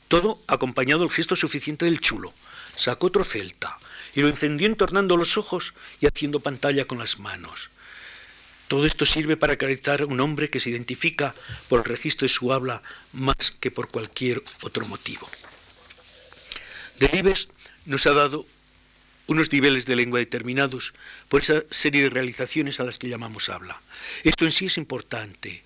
[0.08, 2.34] Todo acompañado del gesto suficiente del chulo.
[2.76, 3.78] Sacó otro celta
[4.16, 7.70] y lo encendió entornando los ojos y haciendo pantalla con las manos.
[8.68, 11.34] Todo esto sirve para caracterizar a un hombre que se identifica
[11.70, 12.82] por el registro de su habla
[13.14, 15.30] más que por cualquier otro motivo.
[17.00, 17.48] Delibes
[17.86, 18.46] nos ha dado
[19.28, 20.94] unos niveles de lengua determinados
[21.30, 23.82] por esa serie de realizaciones a las que llamamos habla.
[24.24, 25.64] Esto en sí es importante,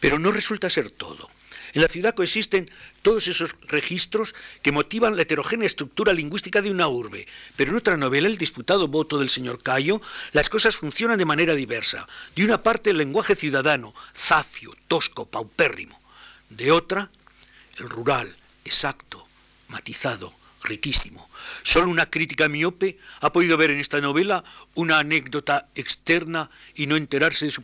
[0.00, 1.30] pero no resulta ser todo.
[1.76, 2.70] En la ciudad coexisten
[3.02, 7.98] todos esos registros que motivan la heterogénea estructura lingüística de una urbe, pero en otra
[7.98, 10.00] novela, El disputado voto del señor Cayo,
[10.32, 12.08] las cosas funcionan de manera diversa.
[12.34, 16.00] De una parte, el lenguaje ciudadano, zafio, tosco, paupérrimo.
[16.48, 17.10] De otra,
[17.76, 18.34] el rural,
[18.64, 19.28] exacto,
[19.68, 21.28] matizado, riquísimo.
[21.62, 24.44] Solo una crítica miope ha podido ver en esta novela
[24.76, 27.62] una anécdota externa y no enterarse de su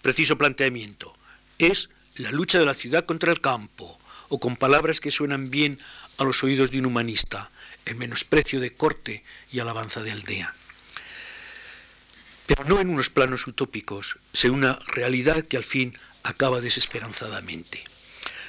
[0.00, 1.14] preciso planteamiento.
[1.58, 3.98] Es la lucha de la ciudad contra el campo,
[4.28, 5.78] o con palabras que suenan bien
[6.18, 7.50] a los oídos de un humanista,
[7.84, 10.54] el menosprecio de corte y alabanza de aldea.
[12.46, 17.84] Pero no en unos planos utópicos, sino una realidad que al fin acaba desesperanzadamente.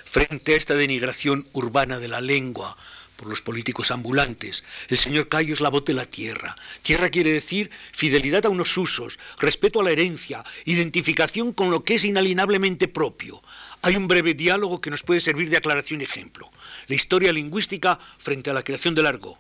[0.05, 2.77] Frente a esta denigración urbana de la lengua,
[3.23, 4.65] por los políticos ambulantes.
[4.89, 6.57] El señor Cayo es la voz de la tierra.
[6.81, 11.95] Tierra quiere decir fidelidad a unos usos, respeto a la herencia, identificación con lo que
[11.95, 13.41] es inalienablemente propio.
[13.81, 16.51] Hay un breve diálogo que nos puede servir de aclaración y ejemplo.
[16.87, 19.37] La historia lingüística frente a la creación del argot.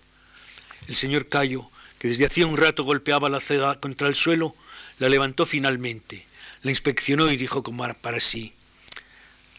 [0.87, 1.69] El señor Cayo,
[1.99, 4.55] que desde hacía un rato golpeaba la seda contra el suelo,
[4.97, 6.25] la levantó finalmente,
[6.61, 8.53] la inspeccionó y dijo como para sí,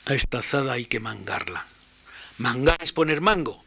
[0.06, 1.66] a esta azada hay que mangarla.
[2.38, 3.63] Mangar es poner mango.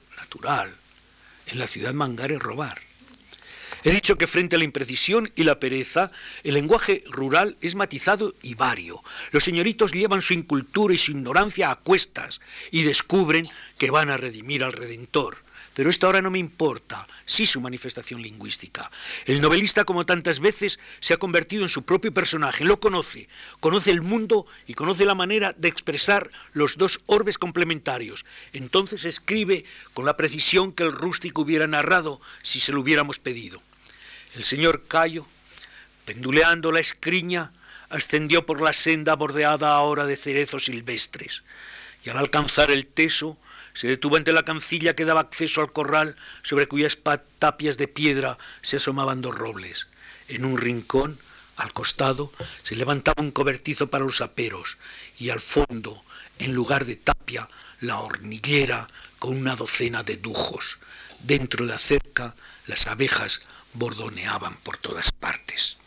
[1.47, 2.79] En la ciudad mangar es robar.
[3.83, 6.11] He dicho que frente a la imprecisión y la pereza,
[6.43, 9.03] el lenguaje rural es matizado y vario.
[9.31, 14.17] Los señoritos llevan su incultura y su ignorancia a cuestas y descubren que van a
[14.17, 15.46] redimir al Redentor
[15.77, 18.89] pero esto ahora no me importa, sí su manifestación lingüística.
[19.25, 23.91] El novelista, como tantas veces, se ha convertido en su propio personaje, lo conoce, conoce
[23.91, 28.25] el mundo y conoce la manera de expresar los dos orbes complementarios.
[28.53, 33.61] Entonces escribe con la precisión que el rústico hubiera narrado si se lo hubiéramos pedido.
[34.33, 35.27] El señor Cayo,
[36.05, 37.51] penduleando la escriña,
[37.89, 41.43] ascendió por la senda bordeada ahora de cerezos silvestres,
[42.03, 43.37] y al alcanzar el teso,
[43.77, 46.97] se detuvo ante la cancilla que daba acceso al corral, sobre cuyas
[47.37, 49.87] tapias de piedra se asomaban dos robles.
[50.27, 51.19] En un rincón,
[51.57, 54.79] al costado, se levantaba un cobertizo para los aperos,
[55.19, 56.03] y al fondo,
[56.39, 57.47] en lugar de tapia,
[57.79, 58.87] la hornillera
[59.19, 60.79] con una docena de dujos.
[61.19, 62.33] Dentro de la cerca,
[62.65, 63.41] las abejas
[63.73, 65.77] bordoneaban por todas partes.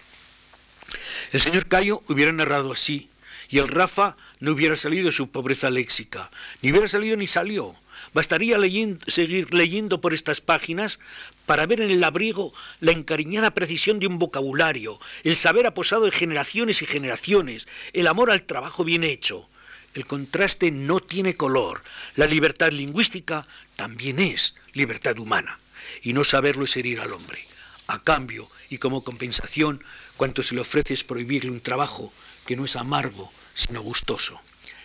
[1.33, 3.11] El señor Cayo hubiera narrado así,
[3.48, 6.31] y el Rafa no hubiera salido su pobreza léxica,
[6.62, 7.76] ni hubiera salido ni salió.
[8.14, 8.59] Bastaría
[9.07, 10.98] seguir leyendo por estas páginas
[11.46, 16.11] para ver en el abrigo la encariñada precisión de un vocabulario, el saber aposado de
[16.11, 19.48] generaciones y generaciones, el amor al trabajo bien hecho.
[19.92, 21.83] El contraste no tiene color.
[22.14, 25.59] La libertad lingüística también es libertad humana.
[26.03, 27.44] Y no saberlo es herir al hombre.
[27.88, 29.83] A cambio y como compensación,
[30.16, 32.12] cuanto se le ofrece es prohibirle un trabajo
[32.46, 34.40] que no es amargo, sino gustoso.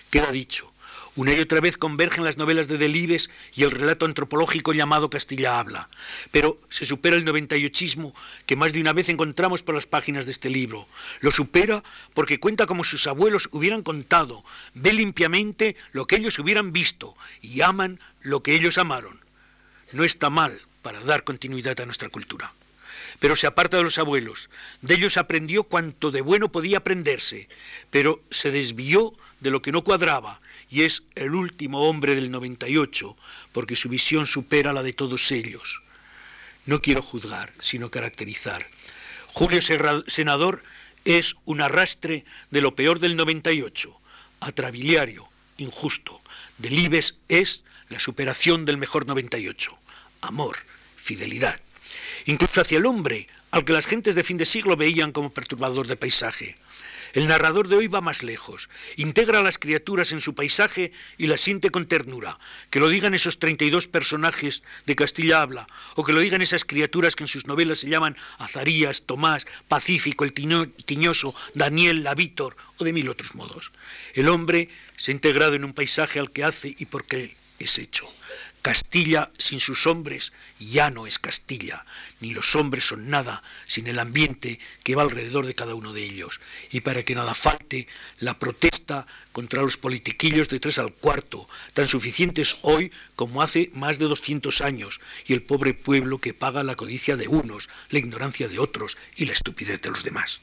[0.10, 0.72] Queda dicho,
[1.16, 5.60] una y otra vez convergen las novelas de Delibes y el relato antropológico llamado Castilla
[5.60, 5.88] habla,
[6.32, 8.14] pero se supera el 98ismo
[8.46, 10.88] que más de una vez encontramos por las páginas de este libro.
[11.22, 11.84] Lo supera
[12.14, 17.62] porque cuenta como sus abuelos hubieran contado, ve limpiamente lo que ellos hubieran visto y
[17.62, 19.18] aman lo que ellos amaron.
[19.94, 22.52] No está mal para dar continuidad a nuestra cultura.
[23.19, 24.49] Pero se aparta de los abuelos.
[24.82, 27.47] De ellos aprendió cuanto de bueno podía aprenderse,
[27.89, 33.15] pero se desvió de lo que no cuadraba y es el último hombre del 98,
[33.51, 35.82] porque su visión supera la de todos ellos.
[36.65, 38.65] No quiero juzgar, sino caracterizar.
[39.28, 40.63] Julio Senador
[41.04, 43.95] es un arrastre de lo peor del 98,
[44.39, 46.21] atrabiliario, injusto.
[46.58, 49.78] Delibes es la superación del mejor 98,
[50.21, 50.58] amor,
[50.95, 51.60] fidelidad.
[52.26, 55.88] Incluso hacia el hombre, al que las gentes de fin de siglo veían como perturbador
[55.88, 56.56] de paisaje.
[57.14, 61.28] El narrador de hoy va más lejos, integra a las criaturas en su paisaje y
[61.28, 62.38] las siente con ternura.
[62.70, 67.16] Que lo digan esos 32 personajes de Castilla habla, o que lo digan esas criaturas
[67.16, 72.84] que en sus novelas se llaman Azarías, Tomás, Pacífico, el Tiñoso, Daniel, la Víctor, o
[72.84, 73.72] de mil otros modos.
[74.14, 77.80] El hombre se ha integrado en un paisaje al que hace y por qué es
[77.80, 78.06] hecho.
[78.65, 81.86] Castilla sin sus hombres ya no es Castilla,
[82.19, 86.04] ni los hombres son nada sin el ambiente que va alrededor de cada uno de
[86.04, 86.39] ellos.
[86.71, 91.86] Y para que nada falte, la protesta contra los politiquillos de tres al cuarto, tan
[91.86, 96.73] suficientes hoy como hace más de 200 años, y el pobre pueblo que paga la
[96.73, 100.41] codicia de unos, la ignorancia de otros y la estupidez de los demás.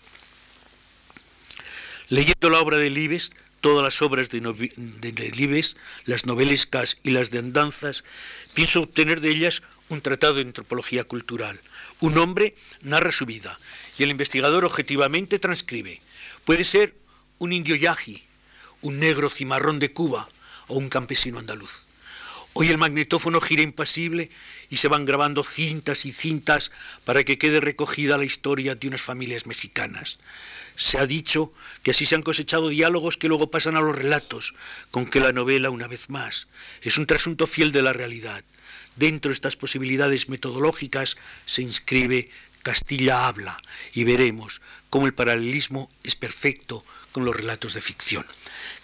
[2.09, 3.33] Leyendo la obra de Libes,
[3.63, 8.05] todas las obras de, Libes, las novelescas y las de andanzas,
[8.53, 11.61] pienso obtener de ellas un tratado de antropología cultural.
[12.01, 13.59] Un hombre narra su vida
[13.97, 16.03] y el investigador objetivamente transcribe.
[16.45, 16.95] Puede ser
[17.39, 18.23] un indio yaji,
[18.83, 20.29] un negro cimarrón de Cuba
[20.67, 21.87] o un campesino andaluz.
[22.55, 24.31] Hoy el magnetófono gira impasible
[24.69, 26.71] y se van grabando cintas y cintas
[27.05, 30.19] para que quede recogida la historia de unas familias mexicanas.
[30.77, 31.51] Se ha dicho
[31.83, 34.53] que así se han cosechado diálogos que luego pasan a los relatos,
[34.91, 36.49] con que la novela, una vez más,
[36.83, 38.45] es un trasunto fiel de la realidad.
[38.97, 42.29] Dentro de estas posibilidades metodológicas se inscribe
[42.63, 43.61] Castilla habla
[43.93, 44.61] y veremos
[44.91, 48.27] cómo el paralelismo es perfecto con los relatos de ficción.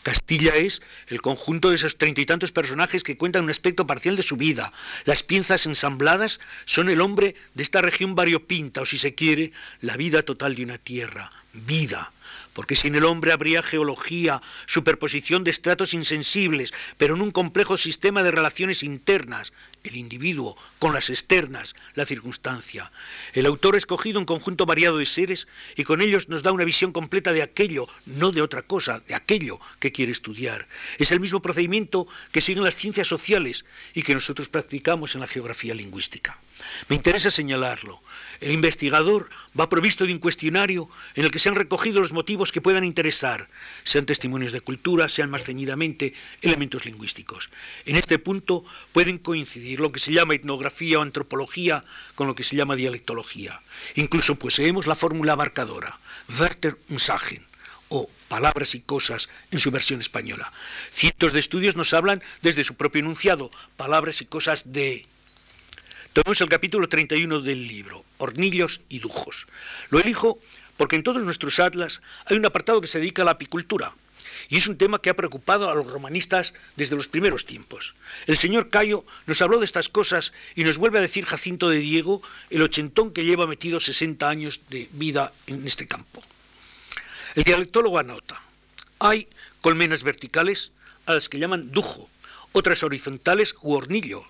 [0.03, 4.17] Castilla es el conjunto de esos treinta y tantos personajes que cuentan un aspecto parcial
[4.17, 4.73] de su vida.
[5.05, 9.97] Las piezas ensambladas son el hombre de esta región variopinta, o si se quiere, la
[9.97, 11.31] vida total de una tierra.
[11.53, 12.12] Vida,
[12.59, 18.25] porque sin el hombre habría geología, superposición de estratos insensibles, pero en un complejo sistema
[18.25, 19.53] de relaciones internas,
[19.85, 22.90] el individuo con las externas, la circunstancia.
[23.33, 26.64] El autor ha escogido un conjunto variado de seres y con ellos nos da una
[26.64, 30.66] visión completa de aquello, no de otra cosa, de aquello que quiere estudiar.
[30.99, 35.29] Es el mismo procedimiento que siguen las ciencias sociales y que nosotros practicamos en la
[35.29, 36.37] geografía lingüística.
[36.88, 38.03] Me interesa señalarlo.
[38.40, 42.53] El investigador va provisto de un cuestionario en el que se han recogido los motivos
[42.53, 43.49] que puedan interesar,
[43.83, 47.51] sean testimonios de cultura, sean más ceñidamente elementos lingüísticos.
[47.85, 52.44] En este punto pueden coincidir lo que se llama etnografía o antropología con lo que
[52.44, 53.61] se llama dialectología.
[53.97, 55.99] Incluso poseemos la fórmula abarcadora,
[56.38, 57.44] Werther und Sagen,
[57.88, 60.53] o palabras y cosas en su versión española.
[60.90, 65.07] Cientos de estudios nos hablan desde su propio enunciado, palabras y cosas de
[66.19, 69.47] Tomemos el capítulo 31 del libro, Hornillos y Dujos.
[69.91, 70.41] Lo elijo
[70.77, 73.95] porque en todos nuestros atlas hay un apartado que se dedica a la apicultura,
[74.49, 77.95] y es un tema que ha preocupado a los romanistas desde los primeros tiempos.
[78.27, 81.79] El señor Cayo nos habló de estas cosas y nos vuelve a decir Jacinto de
[81.79, 86.21] Diego, el ochentón que lleva metido 60 años de vida en este campo.
[87.37, 88.43] El dialectólogo anota,
[88.99, 89.29] hay
[89.61, 90.73] colmenas verticales
[91.07, 92.11] a las que llaman dujo,
[92.51, 94.27] otras horizontales u hornillo,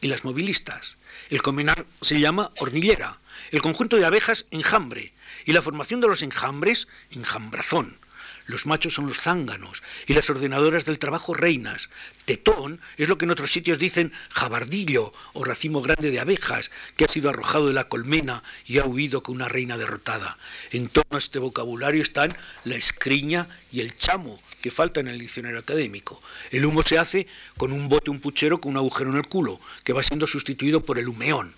[0.00, 0.96] y las movilistas.
[1.28, 3.18] El comenar se llama hornillera,
[3.50, 5.12] el conjunto de abejas enjambre
[5.44, 7.98] y la formación de los enjambres enjambrazón.
[8.46, 11.88] Los machos son los zánganos y las ordenadoras del trabajo reinas.
[12.24, 17.04] Tetón es lo que en otros sitios dicen jabardillo o racimo grande de abejas que
[17.04, 20.36] ha sido arrojado de la colmena y ha huido con una reina derrotada.
[20.72, 25.18] En torno a este vocabulario están la escriña y el chamo, que falta en el
[25.18, 26.22] diccionario académico.
[26.50, 29.60] El humo se hace con un bote, un puchero con un agujero en el culo,
[29.84, 31.54] que va siendo sustituido por el humeón.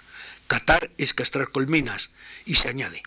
[0.47, 2.11] Catar es castrar colmenas
[2.45, 3.03] y se añade.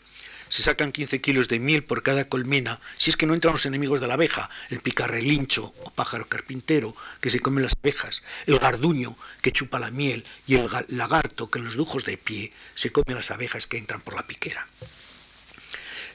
[0.47, 3.65] Se sacan 15 kilos de miel por cada colmena si es que no entran los
[3.65, 8.59] enemigos de la abeja, el picarrelincho o pájaro carpintero que se come las abejas, el
[8.59, 12.91] garduño que chupa la miel y el lagarto que en los dujos de pie se
[12.91, 14.65] come las abejas que entran por la piquera.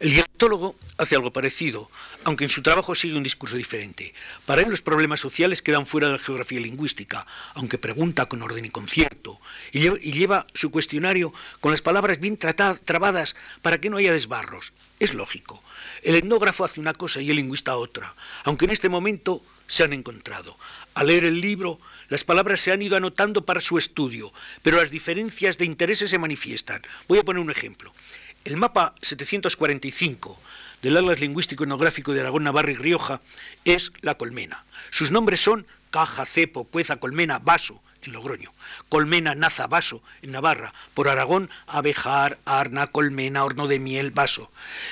[0.01, 1.91] El dialectólogo hace algo parecido,
[2.25, 4.15] aunque en su trabajo sigue un discurso diferente.
[4.47, 8.65] Para él los problemas sociales quedan fuera de la geografía lingüística, aunque pregunta con orden
[8.65, 9.39] y concierto,
[9.73, 14.73] y lleva, su cuestionario con las palabras bien trabadas para que no haya desbarros.
[14.99, 15.63] Es lógico.
[16.03, 19.93] El etnógrafo hace una cosa y el lingüista otra, aunque en este momento se han
[19.93, 20.57] encontrado.
[20.95, 24.33] Al leer el libro, las palabras se han ido anotando para su estudio,
[24.63, 26.81] pero las diferencias de intereses se manifiestan.
[27.07, 27.93] Voy a poner un ejemplo.
[28.43, 30.41] El mapa 745
[30.81, 33.21] del Atlas Lingüístico Etnográfico de Aragón, Navarra y Rioja
[33.67, 34.65] es la colmena.
[34.91, 38.55] Sus nombres son Caja, Cepo, Cueza, Colmena, Vaso, en Logroño,
[38.89, 44.51] Colmena, Naza, Vaso, en Navarra, por Aragón, Abejar, Arna, Colmena, Horno de Miel, Vaso.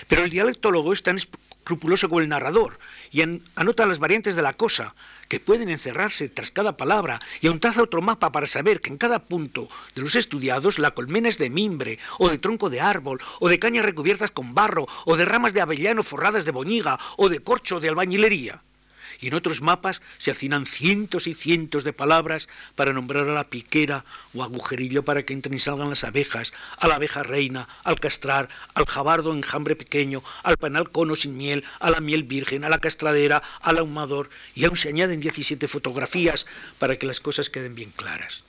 [0.08, 1.16] Pero el dialectólogo es tan
[1.68, 2.78] escrupuloso como el narrador
[3.10, 3.20] y
[3.54, 4.94] anota las variantes de la cosa,
[5.28, 8.96] que pueden encerrarse tras cada palabra, y aún traza otro mapa para saber que en
[8.96, 13.20] cada punto de los estudiados la colmena es de mimbre, o de tronco de árbol,
[13.40, 17.28] o de cañas recubiertas con barro, o de ramas de avellano forradas de boñiga, o
[17.28, 18.62] de corcho de albañilería
[19.20, 23.48] y en otros mapas se hacinan cientos y cientos de palabras para nombrar a la
[23.50, 24.04] piquera
[24.34, 28.48] o agujerillo para que entren y salgan las abejas, a la abeja reina, al castrar,
[28.74, 32.78] al jabardo enjambre pequeño, al panal cono sin miel, a la miel virgen, a la
[32.78, 36.46] castradera, al ahumador, y aún se añaden 17 fotografías
[36.78, 38.44] para que las cosas queden bien claras.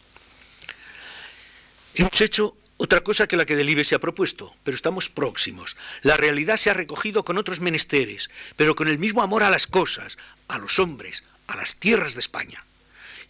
[1.96, 5.76] Hemos hecho otra cosa que la que Delibes se ha propuesto, pero estamos próximos.
[6.02, 9.68] La realidad se ha recogido con otros menesteres, pero con el mismo amor a las
[9.68, 10.18] cosas,
[10.48, 12.64] a los hombres, a las tierras de España.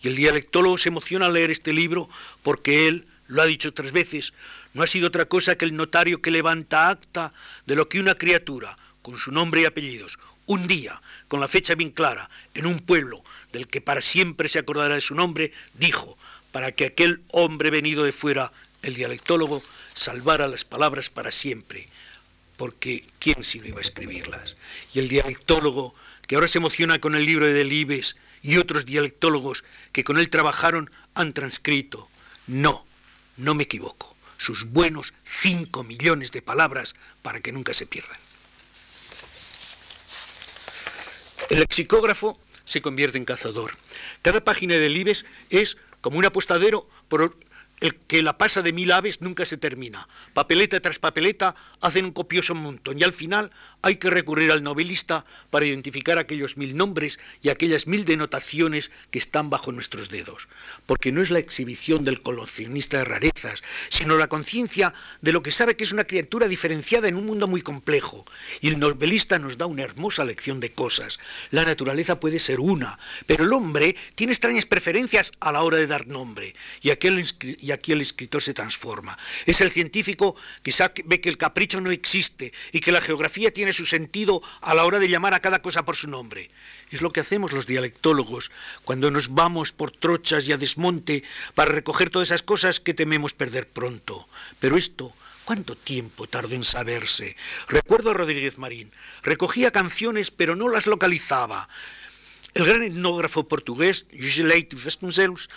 [0.04, 2.12] Y el dialectólogo se emociona al leer este libro
[2.43, 4.34] porque él, lo ha dicho tres veces,
[4.76, 7.34] no ha sido otra cosa que el notario que levanta acta
[7.66, 11.74] de lo que una criatura, con su nombre y apellidos, un día, con la fecha
[11.74, 16.20] bien clara, en un pueblo del que para siempre se acordará de su nombre, dijo,
[16.52, 18.52] para que aquel hombre venido de fuera
[18.82, 19.62] el dialectólogo
[19.94, 21.88] salvara las palabras para siempre,
[22.58, 24.56] porque ¿quién si no iba a escribirlas?
[24.94, 25.96] Y el dialectólogo,
[26.28, 30.30] que ahora se emociona con el libro de Delibes, y otros dialectólogos que con él
[30.30, 32.10] trabajaron, han transcrito,
[32.48, 32.86] no,
[33.38, 38.18] no me equivoco, sus buenos cinco millones de palabras para que nunca se pierdan.
[41.50, 43.76] El lexicógrafo se convierte en cazador.
[44.22, 47.36] Cada página de Delibes es como un apostadero por
[47.80, 50.08] el que la pasa de mil aves nunca se termina.
[50.34, 53.52] Papeleta tras papeleta hacen un copioso montón y al final
[53.82, 59.20] hay que recurrir al novelista para identificar aquellos mil nombres y aquellas mil denotaciones que
[59.20, 60.48] están bajo nuestros dedos.
[60.86, 65.52] Porque no es la exhibición del coleccionista de rarezas, sino la conciencia de lo que
[65.52, 68.26] sabe que es una criatura diferenciada en un mundo muy complejo.
[68.62, 71.20] Y el novelista nos da una hermosa lección de cosas.
[71.52, 75.88] La naturaleza puede ser una, pero el hombre tiene extrañas preferencias a la hora de
[75.88, 76.56] dar nombre.
[76.82, 77.20] Y aquel
[77.72, 79.18] aquí el escritor se transforma.
[79.46, 80.74] Es el científico que
[81.06, 84.86] ve que el capricho no existe y que la geografía tiene su sentido a la
[84.86, 86.50] hora de llamar a cada cosa por su nombre.
[86.92, 88.52] Es lo que hacemos los dialectólogos
[88.84, 91.24] cuando nos vamos por trochas y a desmonte
[91.56, 94.28] para recoger todas esas cosas que tememos perder pronto.
[94.60, 95.14] Pero esto
[95.50, 97.36] ¿Cuánto tiempo tardó en saberse?
[97.68, 98.92] Recuerdo a Rodríguez Marín.
[99.24, 101.68] Recogía canciones, pero no las localizaba.
[102.56, 105.50] El gran etnógrafo portugués, Leite Vasconcelos,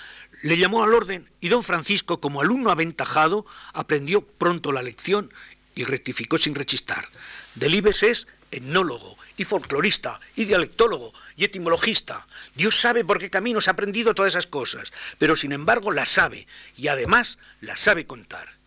[0.43, 5.33] le llamó al orden y don Francisco, como alumno aventajado, aprendió pronto la lección
[5.75, 7.09] y rectificó sin rechistar.
[7.55, 12.27] Delibes es etnólogo y folclorista y dialectólogo y etimologista.
[12.55, 16.47] Dios sabe por qué caminos ha aprendido todas esas cosas, pero sin embargo las sabe
[16.77, 18.59] y además las sabe contar.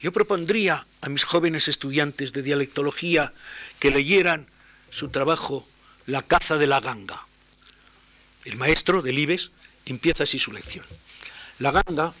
[0.00, 3.32] Yo propondría a mis jóvenes estudiantes de dialectología
[3.80, 4.46] que leyeran
[4.90, 5.66] su trabajo
[6.06, 7.26] La caza de la ganga
[8.44, 9.50] el maestro de Libes
[9.86, 10.84] empieza así su lección.
[11.58, 12.12] La ganga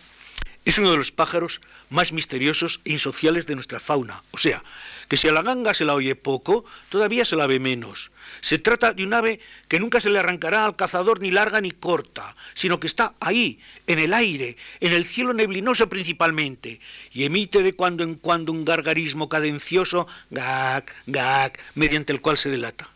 [0.64, 1.60] es uno de los pájaros
[1.90, 4.22] más misteriosos e insociales de nuestra fauna.
[4.30, 4.62] O sea,
[5.08, 8.12] que si a la ganga se la oye poco, todavía se la ve menos.
[8.40, 11.72] Se trata de un ave que nunca se le arrancará al cazador ni larga ni
[11.72, 13.58] corta, sino que está ahí,
[13.88, 16.80] en el aire, en el cielo neblinoso principalmente,
[17.12, 22.50] y emite de cuando en cuando un gargarismo cadencioso, gag, gag, mediante el cual se
[22.50, 22.91] delata.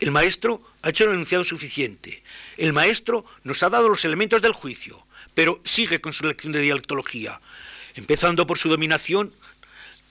[0.00, 2.22] El maestro ha hecho el enunciado suficiente.
[2.56, 6.60] El maestro nos ha dado los elementos del juicio, pero sigue con su lección de
[6.60, 7.40] dialectología.
[7.96, 9.32] Empezando por su dominación,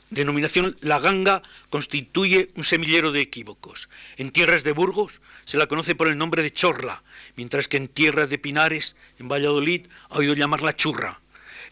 [0.10, 3.88] denominación la ganga constituye un semillero de equívocos.
[4.18, 7.04] En tierras de Burgos se la conoce por el nombre de chorla,
[7.38, 11.22] mientras que en tierras de Pinares, en Valladolid, ha oído llamarla churra.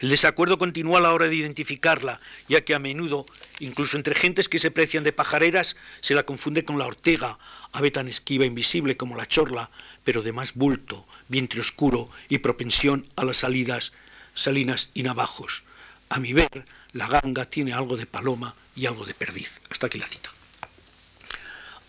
[0.00, 3.26] El desacuerdo continúa a la hora de identificarla, ya que a menudo,
[3.60, 7.38] incluso entre gentes que se precian de pajareras, se la confunde con la ortega,
[7.72, 9.70] ave tan esquiva e invisible como la chorla,
[10.04, 13.92] pero de más bulto, vientre oscuro y propensión a las salidas,
[14.34, 15.62] salinas y navajos.
[16.10, 19.62] A mi ver, la ganga tiene algo de paloma y algo de perdiz.
[19.70, 20.30] Hasta aquí la cita.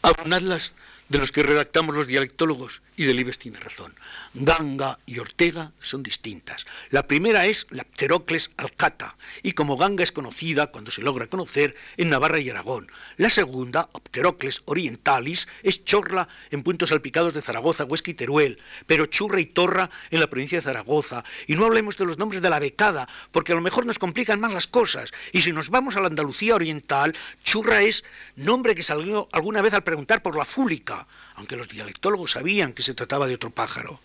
[0.01, 0.73] Abonadlas
[1.09, 3.95] de los que redactamos los dialectólogos y Delibes tiene razón.
[4.33, 6.65] Ganga y Ortega son distintas.
[6.89, 11.75] La primera es la Pterocles alcata, y como Ganga es conocida cuando se logra conocer
[11.95, 12.91] en Navarra y Aragón.
[13.15, 19.05] La segunda, Pterocles orientalis, es chorla en puntos salpicados de Zaragoza, Huesca y Teruel, pero
[19.05, 21.23] churra y torra en la provincia de Zaragoza.
[21.45, 24.39] Y no hablemos de los nombres de la becada, porque a lo mejor nos complican
[24.39, 25.11] más las cosas.
[25.31, 28.03] Y si nos vamos a la Andalucía oriental, churra es
[28.35, 31.05] nombre que salió alguna vez al preguntar por la fúlica
[31.37, 33.99] aunque los dialectólogos sabían que se trataba de otro pájaro.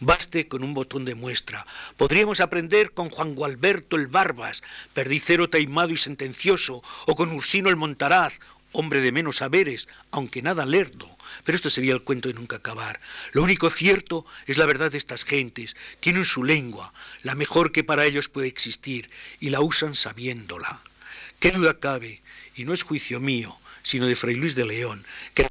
[0.00, 1.66] Baste con un botón de muestra.
[1.96, 4.62] Podríamos aprender con Juan Gualberto el Barbas,
[4.94, 8.40] perdicero taimado y sentencioso, o con Ursino el Montaraz,
[8.72, 11.08] hombre de menos saberes, aunque nada lerdo.
[11.44, 13.00] Pero esto sería el cuento de nunca acabar.
[13.32, 15.76] Lo único cierto es la verdad de estas gentes.
[16.00, 19.10] Tienen su lengua, la mejor que para ellos puede existir,
[19.40, 20.80] y la usan sabiéndola.
[21.38, 22.22] ¿Qué duda cabe?
[22.54, 25.04] Y no es juicio mío, sino de Fray Luis de León,
[25.34, 25.46] que,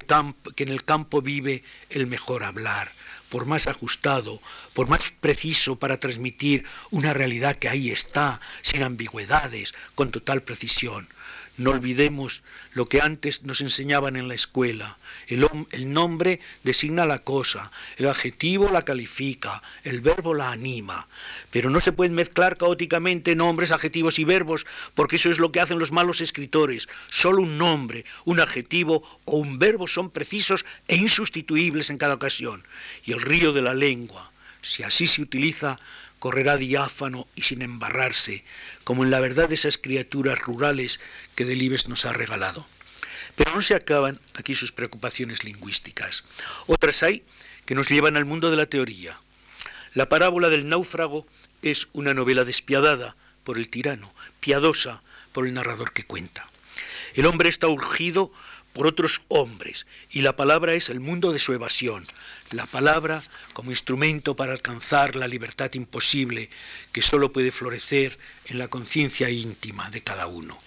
[0.56, 2.92] en el campo vive el mejor hablar,
[3.28, 4.40] por más ajustado,
[4.74, 11.08] por más preciso para transmitir una realidad que ahí está, sin ambigüedades, con total precisión.
[11.58, 12.42] No olvidemos
[12.72, 14.96] lo que antes nos enseñaban en la escuela.
[15.26, 21.06] El, nombre designa la cosa, el adjetivo la califica, el verbo la anima.
[21.50, 25.60] Pero no se pueden mezclar caóticamente nombres, adjetivos y verbos, porque eso es lo que
[25.60, 26.88] hacen los malos escritores.
[27.10, 32.64] Solo un nombre, un adjetivo o un verbo son precisos e insustituibles en cada ocasión.
[33.04, 34.32] Y el río de la lengua,
[34.62, 35.78] si así se utiliza,
[36.22, 38.44] correrá diáfano y sin embarrarse,
[38.84, 41.00] como en la verdad esas criaturas rurales
[41.34, 42.64] que Delibes nos ha regalado.
[43.34, 46.22] Pero no se acaban aquí sus preocupaciones lingüísticas.
[46.68, 47.24] Otras hay
[47.66, 49.18] que nos llevan al mundo de la teoría.
[49.94, 51.26] La parábola del náufrago
[51.60, 55.02] es una novela despiadada por el tirano, piadosa
[55.32, 56.46] por el narrador que cuenta.
[57.14, 58.32] El hombre está urgido
[58.72, 62.04] por otros hombres, y la palabra es el mundo de su evasión,
[62.50, 66.50] la palabra como instrumento para alcanzar la libertad imposible
[66.92, 70.58] que sólo puede florecer en la conciencia íntima de cada uno.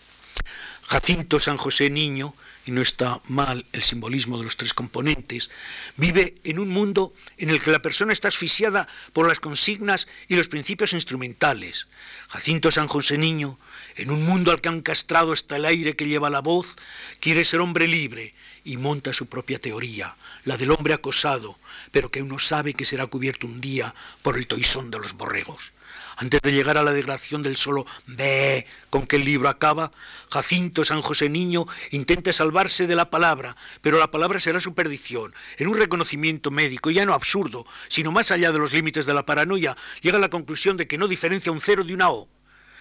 [0.87, 2.35] Jacinto San José Niño
[2.65, 5.51] y no está mal el simbolismo de los tres componentes,
[5.97, 10.35] vive en un mundo en el que la persona está asfixiada por las consignas y
[10.35, 11.87] los principios instrumentales.
[12.27, 13.59] Jacinto San José Niño,
[13.95, 16.75] en un mundo al que han castrado hasta el aire que lleva la voz,
[17.19, 18.33] quiere ser hombre libre
[18.63, 21.57] y monta su propia teoría, la del hombre acosado,
[21.91, 25.71] pero que uno sabe que será cubierto un día por el toisón de los borregos.
[26.17, 29.91] Antes de llegar a la degradación del solo ve con que el libro acaba,
[30.31, 35.33] Jacinto San José Niño intenta salvarse de la palabra, pero la palabra será su perdición.
[35.57, 39.25] En un reconocimiento médico, ya no absurdo, sino más allá de los límites de la
[39.25, 42.29] paranoia, llega a la conclusión de que no diferencia un cero de una O.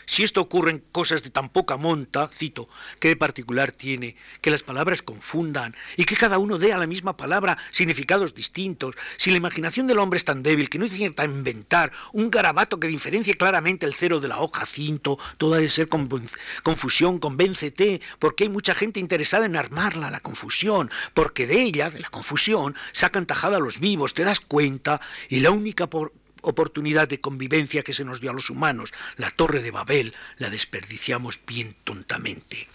[0.07, 2.69] Si esto ocurre en cosas de tan poca monta, cito,
[3.01, 6.87] ¿qué de particular tiene que las palabras confundan y que cada uno dé a la
[6.87, 8.97] misma palabra significados distintos?
[9.17, 12.81] Si la imaginación del hombre es tan débil que no es cierta inventar un garabato
[12.81, 18.45] que diferencie claramente el cero de la hoja cinto, toda de ser confusión, convéncete, porque
[18.45, 23.27] hay mucha gente interesada en armarla, la confusión, porque de ella, de la confusión, sacan
[23.27, 26.13] tajada a los vivos, te das cuenta, y la única por
[26.45, 30.51] oportunidad de convivencia que se nos dio a los humanos, la torre de Babel, la
[30.51, 32.68] desperdiciamos bien tontamente.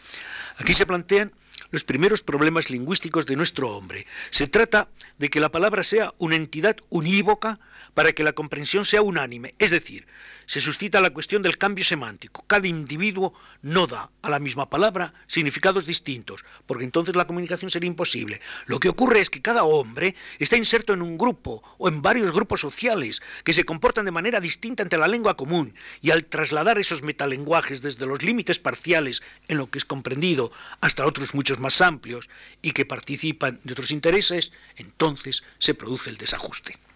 [0.57, 1.31] Aquí se plantean
[1.71, 4.05] los primeros problemas lingüísticos de nuestro hombre.
[4.31, 7.59] Se trata de que la palabra sea una entidad unívoca
[7.93, 10.07] para que la comprensión sea unánime, es decir,
[10.49, 12.43] se suscita la cuestión del cambio semántico.
[12.47, 17.85] Cada individuo no da a la misma palabra significados distintos, porque entonces la comunicación sería
[17.85, 18.41] imposible.
[18.65, 22.31] Lo que ocurre es que cada hombre está inserto en un grupo o en varios
[22.31, 26.79] grupos sociales que se comportan de manera distinta ante la lengua común y al trasladar
[26.79, 31.79] esos metalenguajes desde los límites parciales en lo que es comprendido hasta otros muchos más
[31.79, 32.27] amplios
[32.63, 36.88] y que participan de otros intereses, entonces se produce el desajuste.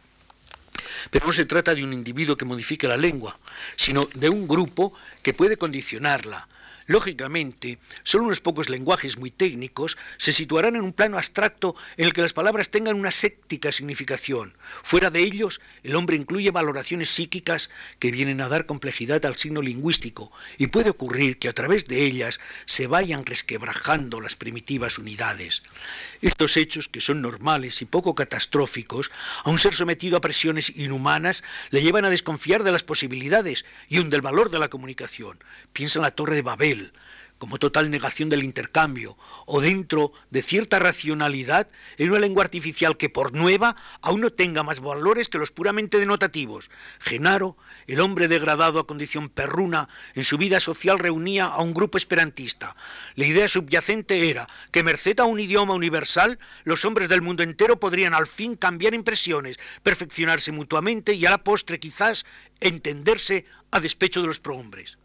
[1.10, 3.38] Pero no se trata de un individuo que modifique la lengua,
[3.76, 6.48] sino de un grupo que puede condicionarla,
[6.88, 12.14] Lógicamente, solo unos pocos lenguajes muy técnicos se situarán en un plano abstracto en el
[12.14, 14.54] que las palabras tengan una séptica significación.
[14.84, 17.70] Fuera de ellos, el hombre incluye valoraciones psíquicas
[18.00, 22.04] que vienen a dar complejidad al signo lingüístico y puede ocurrir que a través de
[22.04, 25.64] ellas se vayan resquebrajando las primitivas unidades.
[26.22, 29.12] Estos hechos, que son normales y poco catastróficos,
[29.44, 34.00] a un ser sometido a presiones inhumanas, le llevan a desconfiar de las posibilidades y
[34.00, 35.38] un del valor de la comunicación.
[35.72, 36.73] Piensa en la Torre de Babel
[37.44, 41.68] como total negación del intercambio, o dentro de cierta racionalidad
[41.98, 46.00] en una lengua artificial que por nueva aún no tenga más valores que los puramente
[46.00, 46.72] denotativos.
[47.02, 51.98] Genaro, el hombre degradado a condición perruna, en su vida social reunía a un grupo
[51.98, 52.78] esperantista.
[53.16, 57.78] La idea subyacente era que merced a un idioma universal, los hombres del mundo entero
[57.78, 62.26] podrían al fin cambiar impresiones, perfeccionarse mutuamente y a la postre quizás
[62.62, 64.98] entenderse a despecho de los prohombres.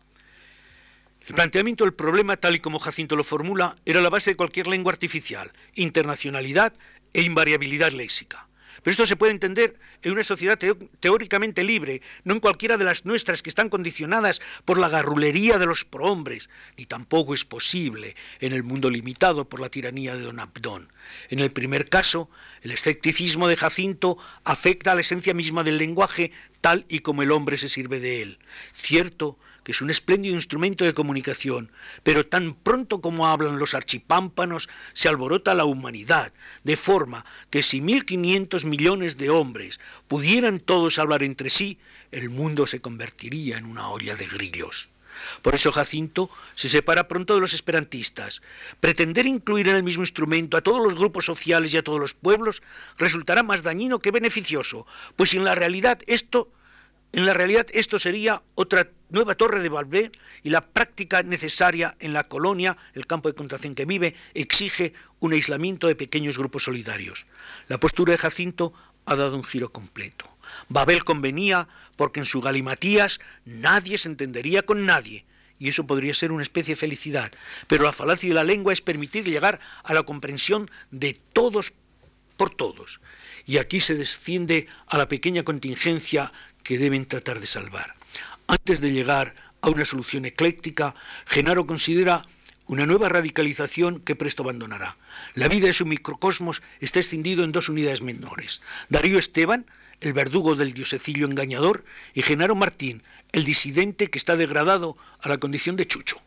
[1.28, 4.66] El planteamiento del problema, tal y como Jacinto lo formula, era la base de cualquier
[4.66, 6.72] lengua artificial, internacionalidad
[7.12, 8.48] e invariabilidad léxica.
[8.82, 10.58] Pero esto se puede entender en una sociedad
[11.00, 15.66] teóricamente libre, no en cualquiera de las nuestras que están condicionadas por la garrulería de
[15.66, 16.48] los prohombres,
[16.78, 20.90] ni tampoco es posible en el mundo limitado por la tiranía de Don Abdón.
[21.28, 22.30] En el primer caso,
[22.62, 27.32] el escepticismo de Jacinto afecta a la esencia misma del lenguaje tal y como el
[27.32, 28.38] hombre se sirve de él.
[28.72, 31.70] Cierto es un espléndido instrumento de comunicación,
[32.02, 36.32] pero tan pronto como hablan los archipámpanos, se alborota la humanidad,
[36.64, 41.78] de forma que si 1.500 millones de hombres pudieran todos hablar entre sí,
[42.10, 44.88] el mundo se convertiría en una olla de grillos.
[45.42, 48.40] Por eso Jacinto se separa pronto de los esperantistas.
[48.80, 52.14] Pretender incluir en el mismo instrumento a todos los grupos sociales y a todos los
[52.14, 52.62] pueblos
[52.96, 56.50] resultará más dañino que beneficioso, pues en la realidad esto
[57.12, 62.12] en la realidad esto sería otra nueva torre de Babel y la práctica necesaria en
[62.12, 67.26] la colonia, el campo de concentración que vive, exige un aislamiento de pequeños grupos solidarios.
[67.68, 68.74] La postura de Jacinto
[69.06, 70.28] ha dado un giro completo.
[70.68, 75.24] Babel convenía porque en su galimatías nadie se entendería con nadie,
[75.58, 77.32] y eso podría ser una especie de felicidad,
[77.66, 81.72] pero la falacia de la lengua es permitir llegar a la comprensión de todos
[82.36, 83.00] por todos.
[83.46, 86.32] Y aquí se desciende a la pequeña contingencia
[86.68, 87.96] que deben tratar de salvar.
[88.46, 90.94] Antes de llegar a una solución ecléctica,
[91.24, 92.26] Genaro considera
[92.66, 94.98] una nueva radicalización que presto abandonará.
[95.32, 98.60] La vida de su microcosmos está escindido en dos unidades menores.
[98.90, 99.64] Darío Esteban,
[100.02, 103.02] el verdugo del diosecillo engañador, y Genaro Martín,
[103.32, 106.20] el disidente que está degradado a la condición de chucho.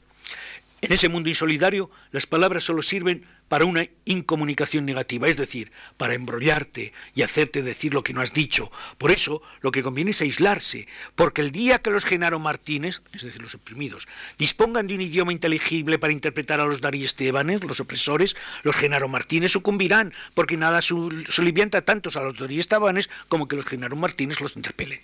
[0.82, 6.16] En ese mundo insolidario, las palabras solo sirven para una incomunicación negativa, es decir, para
[6.16, 8.72] embrollarte y hacerte decir lo que no has dicho.
[8.98, 13.22] Por eso, lo que conviene es aislarse, porque el día que los Genaro Martínez, es
[13.22, 14.08] decir, los oprimidos,
[14.40, 19.08] dispongan de un idioma inteligible para interpretar a los Darí Estebanes, los opresores, los Genaro
[19.08, 24.42] Martínez sucumbirán, porque nada solivianta tantos a los Darí Estebanes como que los Genaro Martínez
[24.42, 25.00] los interpelen.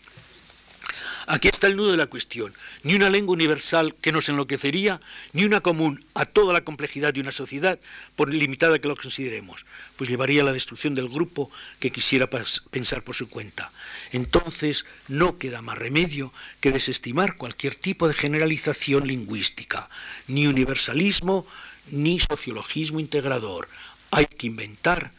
[1.30, 2.54] Aquí está el nudo de la cuestión.
[2.84, 5.02] Ni una lengua universal que nos enloquecería,
[5.34, 7.78] ni una común a toda la complejidad de una sociedad,
[8.16, 9.66] por limitada que lo consideremos,
[9.98, 11.52] pues llevaría a la destrucción del grupo
[11.82, 13.74] que quisiera pensar por su cuenta.
[14.14, 19.90] Entonces no queda más remedio que desestimar cualquier tipo de generalización lingüística,
[20.28, 21.46] ni universalismo,
[21.92, 23.68] ni sociologismo integrador.
[24.12, 25.12] Hay que inventar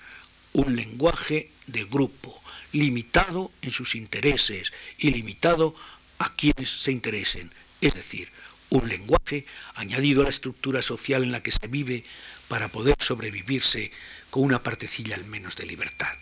[0.55, 2.43] un lenguaje de grupo,
[2.73, 5.75] limitado en sus intereses y limitado
[6.19, 7.51] a quienes se interesen,
[7.81, 8.29] es decir,
[8.71, 12.05] un lenguaje añadido a la estructura social en la que se vive
[12.49, 13.91] para poder sobrevivirse
[14.31, 16.15] con una partecilla al menos de libertad.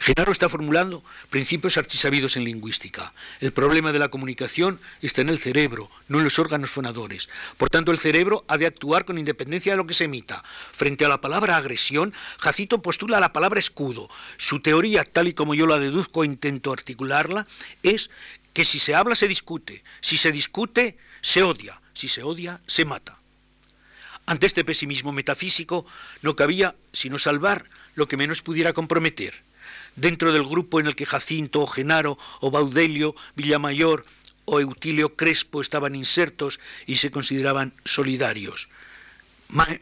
[0.00, 3.12] Genaro está formulando principios archisabidos en lingüística.
[3.40, 7.28] El problema de la comunicación está en el cerebro, no en los órganos fonadores.
[7.56, 10.42] Por tanto, el cerebro ha de actuar con independencia de lo que se emita.
[10.72, 14.10] Frente a la palabra agresión, Jacito postula la palabra escudo.
[14.36, 17.46] Su teoría, tal y como yo la deduzco e intento articularla,
[17.82, 18.10] es
[18.52, 22.84] que si se habla se discute, si se discute se odia, si se odia se
[22.84, 23.18] mata.
[24.26, 25.86] Ante este pesimismo metafísico
[26.22, 29.42] no cabía sino salvar lo que menos pudiera comprometer.
[29.96, 34.04] Dentro del grupo en el que Jacinto o Genaro o Baudelio, Villamayor
[34.44, 38.68] o Eutilio Crespo estaban insertos y se consideraban solidarios.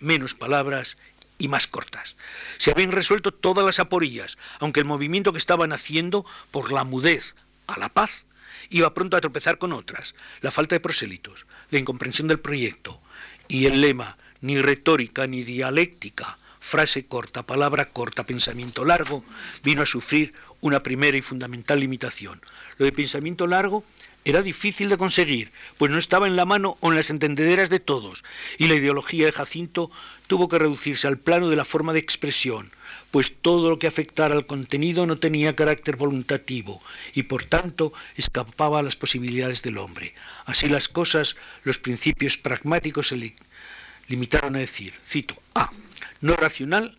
[0.01, 0.99] menos palabras
[1.39, 2.17] y más cortas.
[2.59, 7.37] Se habían resuelto todas las aporías, aunque el movimiento que estaban haciendo por la mudez
[7.67, 8.27] a la paz
[8.71, 13.01] iba pronto a tropezar con otras, la falta de prosélitos, la incomprensión del proyecto
[13.49, 19.25] y el lema, ni retórica ni dialéctica, frase corta, palabra corta, pensamiento largo,
[19.65, 22.41] vino a sufrir una primera y fundamental limitación.
[22.79, 23.85] Lo de pensamiento largo
[24.25, 27.81] era difícil de conseguir, pues no estaba en la mano o en las entendederas de
[27.81, 28.23] todos,
[28.59, 29.91] y la ideología de Jacinto
[30.29, 32.71] tuvo que reducirse al plano de la forma de expresión,
[33.11, 36.81] pues todo lo que afectara al contenido no tenía carácter voluntativo
[37.15, 40.15] y por tanto escapaba a las posibilidades del hombre.
[40.47, 43.11] Así las cosas, los principios pragmáticos
[44.13, 45.71] limitaron a decir, cito, A,
[46.21, 46.99] no racional,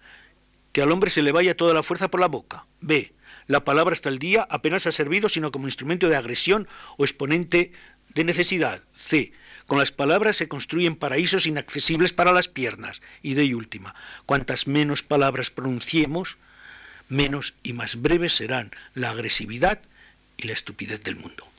[0.71, 2.65] que al hombre se le vaya toda la fuerza por la boca.
[2.81, 3.11] B,
[3.45, 7.71] la palabra hasta el día apenas ha servido sino como instrumento de agresión o exponente
[8.15, 8.81] de necesidad.
[8.95, 9.31] C,
[9.67, 13.03] con las palabras se construyen paraísos inaccesibles para las piernas.
[13.21, 13.93] Y de última,
[14.25, 16.37] cuantas menos palabras pronunciemos,
[17.09, 19.81] menos y más breves serán la agresividad
[20.37, 21.52] y la estupidez del mundo.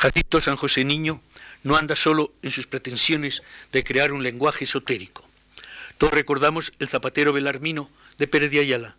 [0.00, 1.20] Jacinto San José Niño
[1.62, 5.28] no anda solo en sus pretensiones de crear un lenguaje esotérico.
[5.98, 8.96] Todos recordamos el zapatero Belarmino de Pérez de Ayala,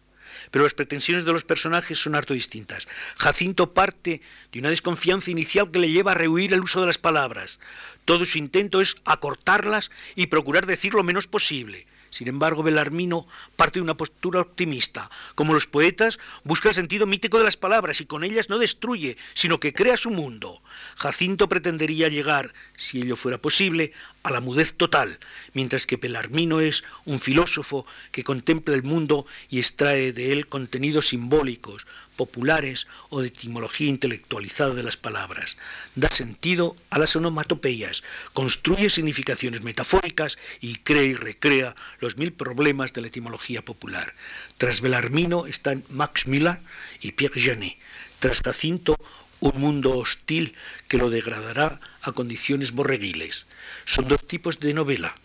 [0.52, 2.88] pero las pretensiones de los personajes son harto distintas.
[3.18, 4.22] Jacinto parte
[4.52, 7.60] de una desconfianza inicial que le lleva a rehuir el uso de las palabras.
[8.06, 11.88] Todo su intento es acortarlas y procurar decir lo menos posible.
[12.12, 15.10] Sin embargo, Belarmino parte de una postura optimista.
[15.34, 19.18] Como los poetas, busca el sentido mítico de las palabras y con ellas no destruye,
[19.34, 20.62] sino que crea su mundo.
[20.98, 23.94] Jacinto pretendería llegar, si ello fuera posible,
[24.24, 25.20] a la mudez total,
[25.54, 31.08] mientras que Belarmino es un filósofo que contempla el mundo y extrae de él contenidos
[31.08, 35.58] simbólicos, populares o de etimología intelectualizada de las palabras.
[35.96, 38.04] Da sentido a las onomatopeyas,
[38.34, 44.14] construye significaciones metafóricas y crea y recrea los mil problemas de la etimología popular.
[44.58, 46.60] Tras Belarmino están Max Miller
[47.02, 47.78] y Pierre Janet.
[48.20, 48.96] Tras Jacinto,
[49.40, 50.56] un mundo hostil
[50.88, 53.48] que lo degradará a condiciones borreguiles.
[53.86, 55.16] Son dos tipos de novela,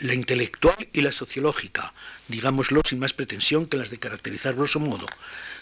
[0.00, 1.92] la intelectual y la sociológica,
[2.28, 5.06] digámoslo sin más pretensión que las de caracterizar grosso modo.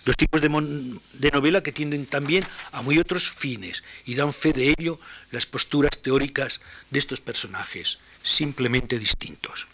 [0.04, 4.52] Dos tipos de, de, novela que tienden también a muy otros fines y dan fe
[4.52, 5.00] de ello
[5.32, 6.60] las posturas teóricas
[6.90, 9.66] de estos personajes, simplemente distintos.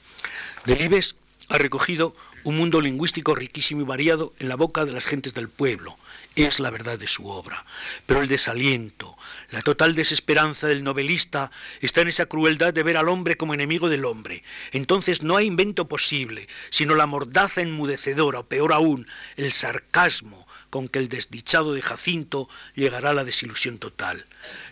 [0.64, 1.16] Delibes
[1.48, 2.14] ha recogido
[2.44, 5.96] un mundo lingüístico riquísimo y variado en la boca de las gentes del pueblo.
[6.34, 7.64] Es la verdad de su obra.
[8.06, 9.16] Pero el desaliento,
[9.50, 13.88] la total desesperanza del novelista está en esa crueldad de ver al hombre como enemigo
[13.88, 14.42] del hombre.
[14.72, 20.88] Entonces no hay invento posible, sino la mordaza enmudecedora, o peor aún, el sarcasmo con
[20.88, 24.24] que el desdichado de Jacinto llegará a la desilusión total.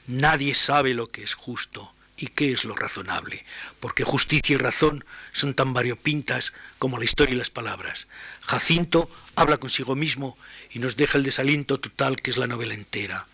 [0.07, 3.45] Nadie sabe lo que es justo y qué es lo razonable,
[3.81, 8.07] porque justicia y razón son tan variopintas como la historia y las palabras.
[8.43, 10.37] Jacinto habla consigo mismo
[10.71, 13.27] y nos deja el desaliento total que es la novela entera.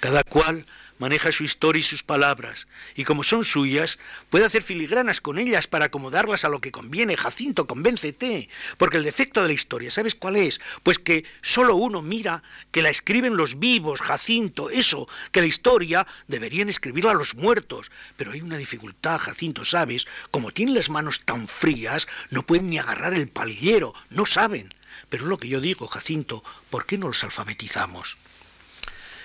[0.00, 0.66] Cada cual
[0.98, 3.98] maneja su historia y sus palabras, y como son suyas,
[4.30, 7.16] puede hacer filigranas con ellas para acomodarlas a lo que conviene.
[7.16, 10.60] Jacinto, convéncete, porque el defecto de la historia, ¿sabes cuál es?
[10.82, 16.06] Pues que solo uno mira que la escriben los vivos, Jacinto, eso, que la historia
[16.26, 17.90] deberían escribirla los muertos.
[18.16, 20.06] Pero hay una dificultad, Jacinto, ¿sabes?
[20.30, 24.74] Como tienen las manos tan frías, no pueden ni agarrar el palillero, no saben.
[25.08, 28.16] Pero lo que yo digo, Jacinto, ¿por qué no los alfabetizamos?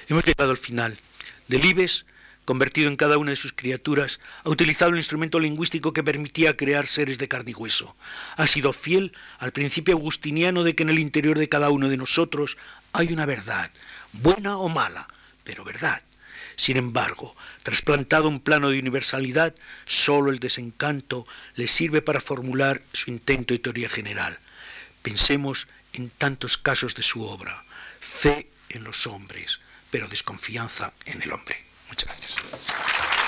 [0.07, 0.97] Hemos llegado al final.
[1.53, 2.07] Delibes,
[2.45, 6.87] convertido en cada una de sus criaturas, ha utilizado el instrumento lingüístico que permitía crear
[6.87, 7.95] seres de carne y hueso.
[8.37, 11.97] Ha sido fiel al principio agustiniano de que en el interior de cada uno de
[11.97, 12.57] nosotros
[12.91, 13.69] hay una verdad,
[14.13, 15.07] buena o mala,
[15.43, 16.01] pero verdad.
[16.55, 19.53] Sin embargo, trasplantado un plano de universalidad,
[19.85, 24.39] solo el desencanto le sirve para formular su intento y teoría general.
[25.03, 27.63] Pensemos en tantos casos de su obra.
[27.99, 29.59] Fe en los hombres,
[29.93, 31.55] pero desconfianza en el hombre.
[31.87, 33.22] Muchas gracias.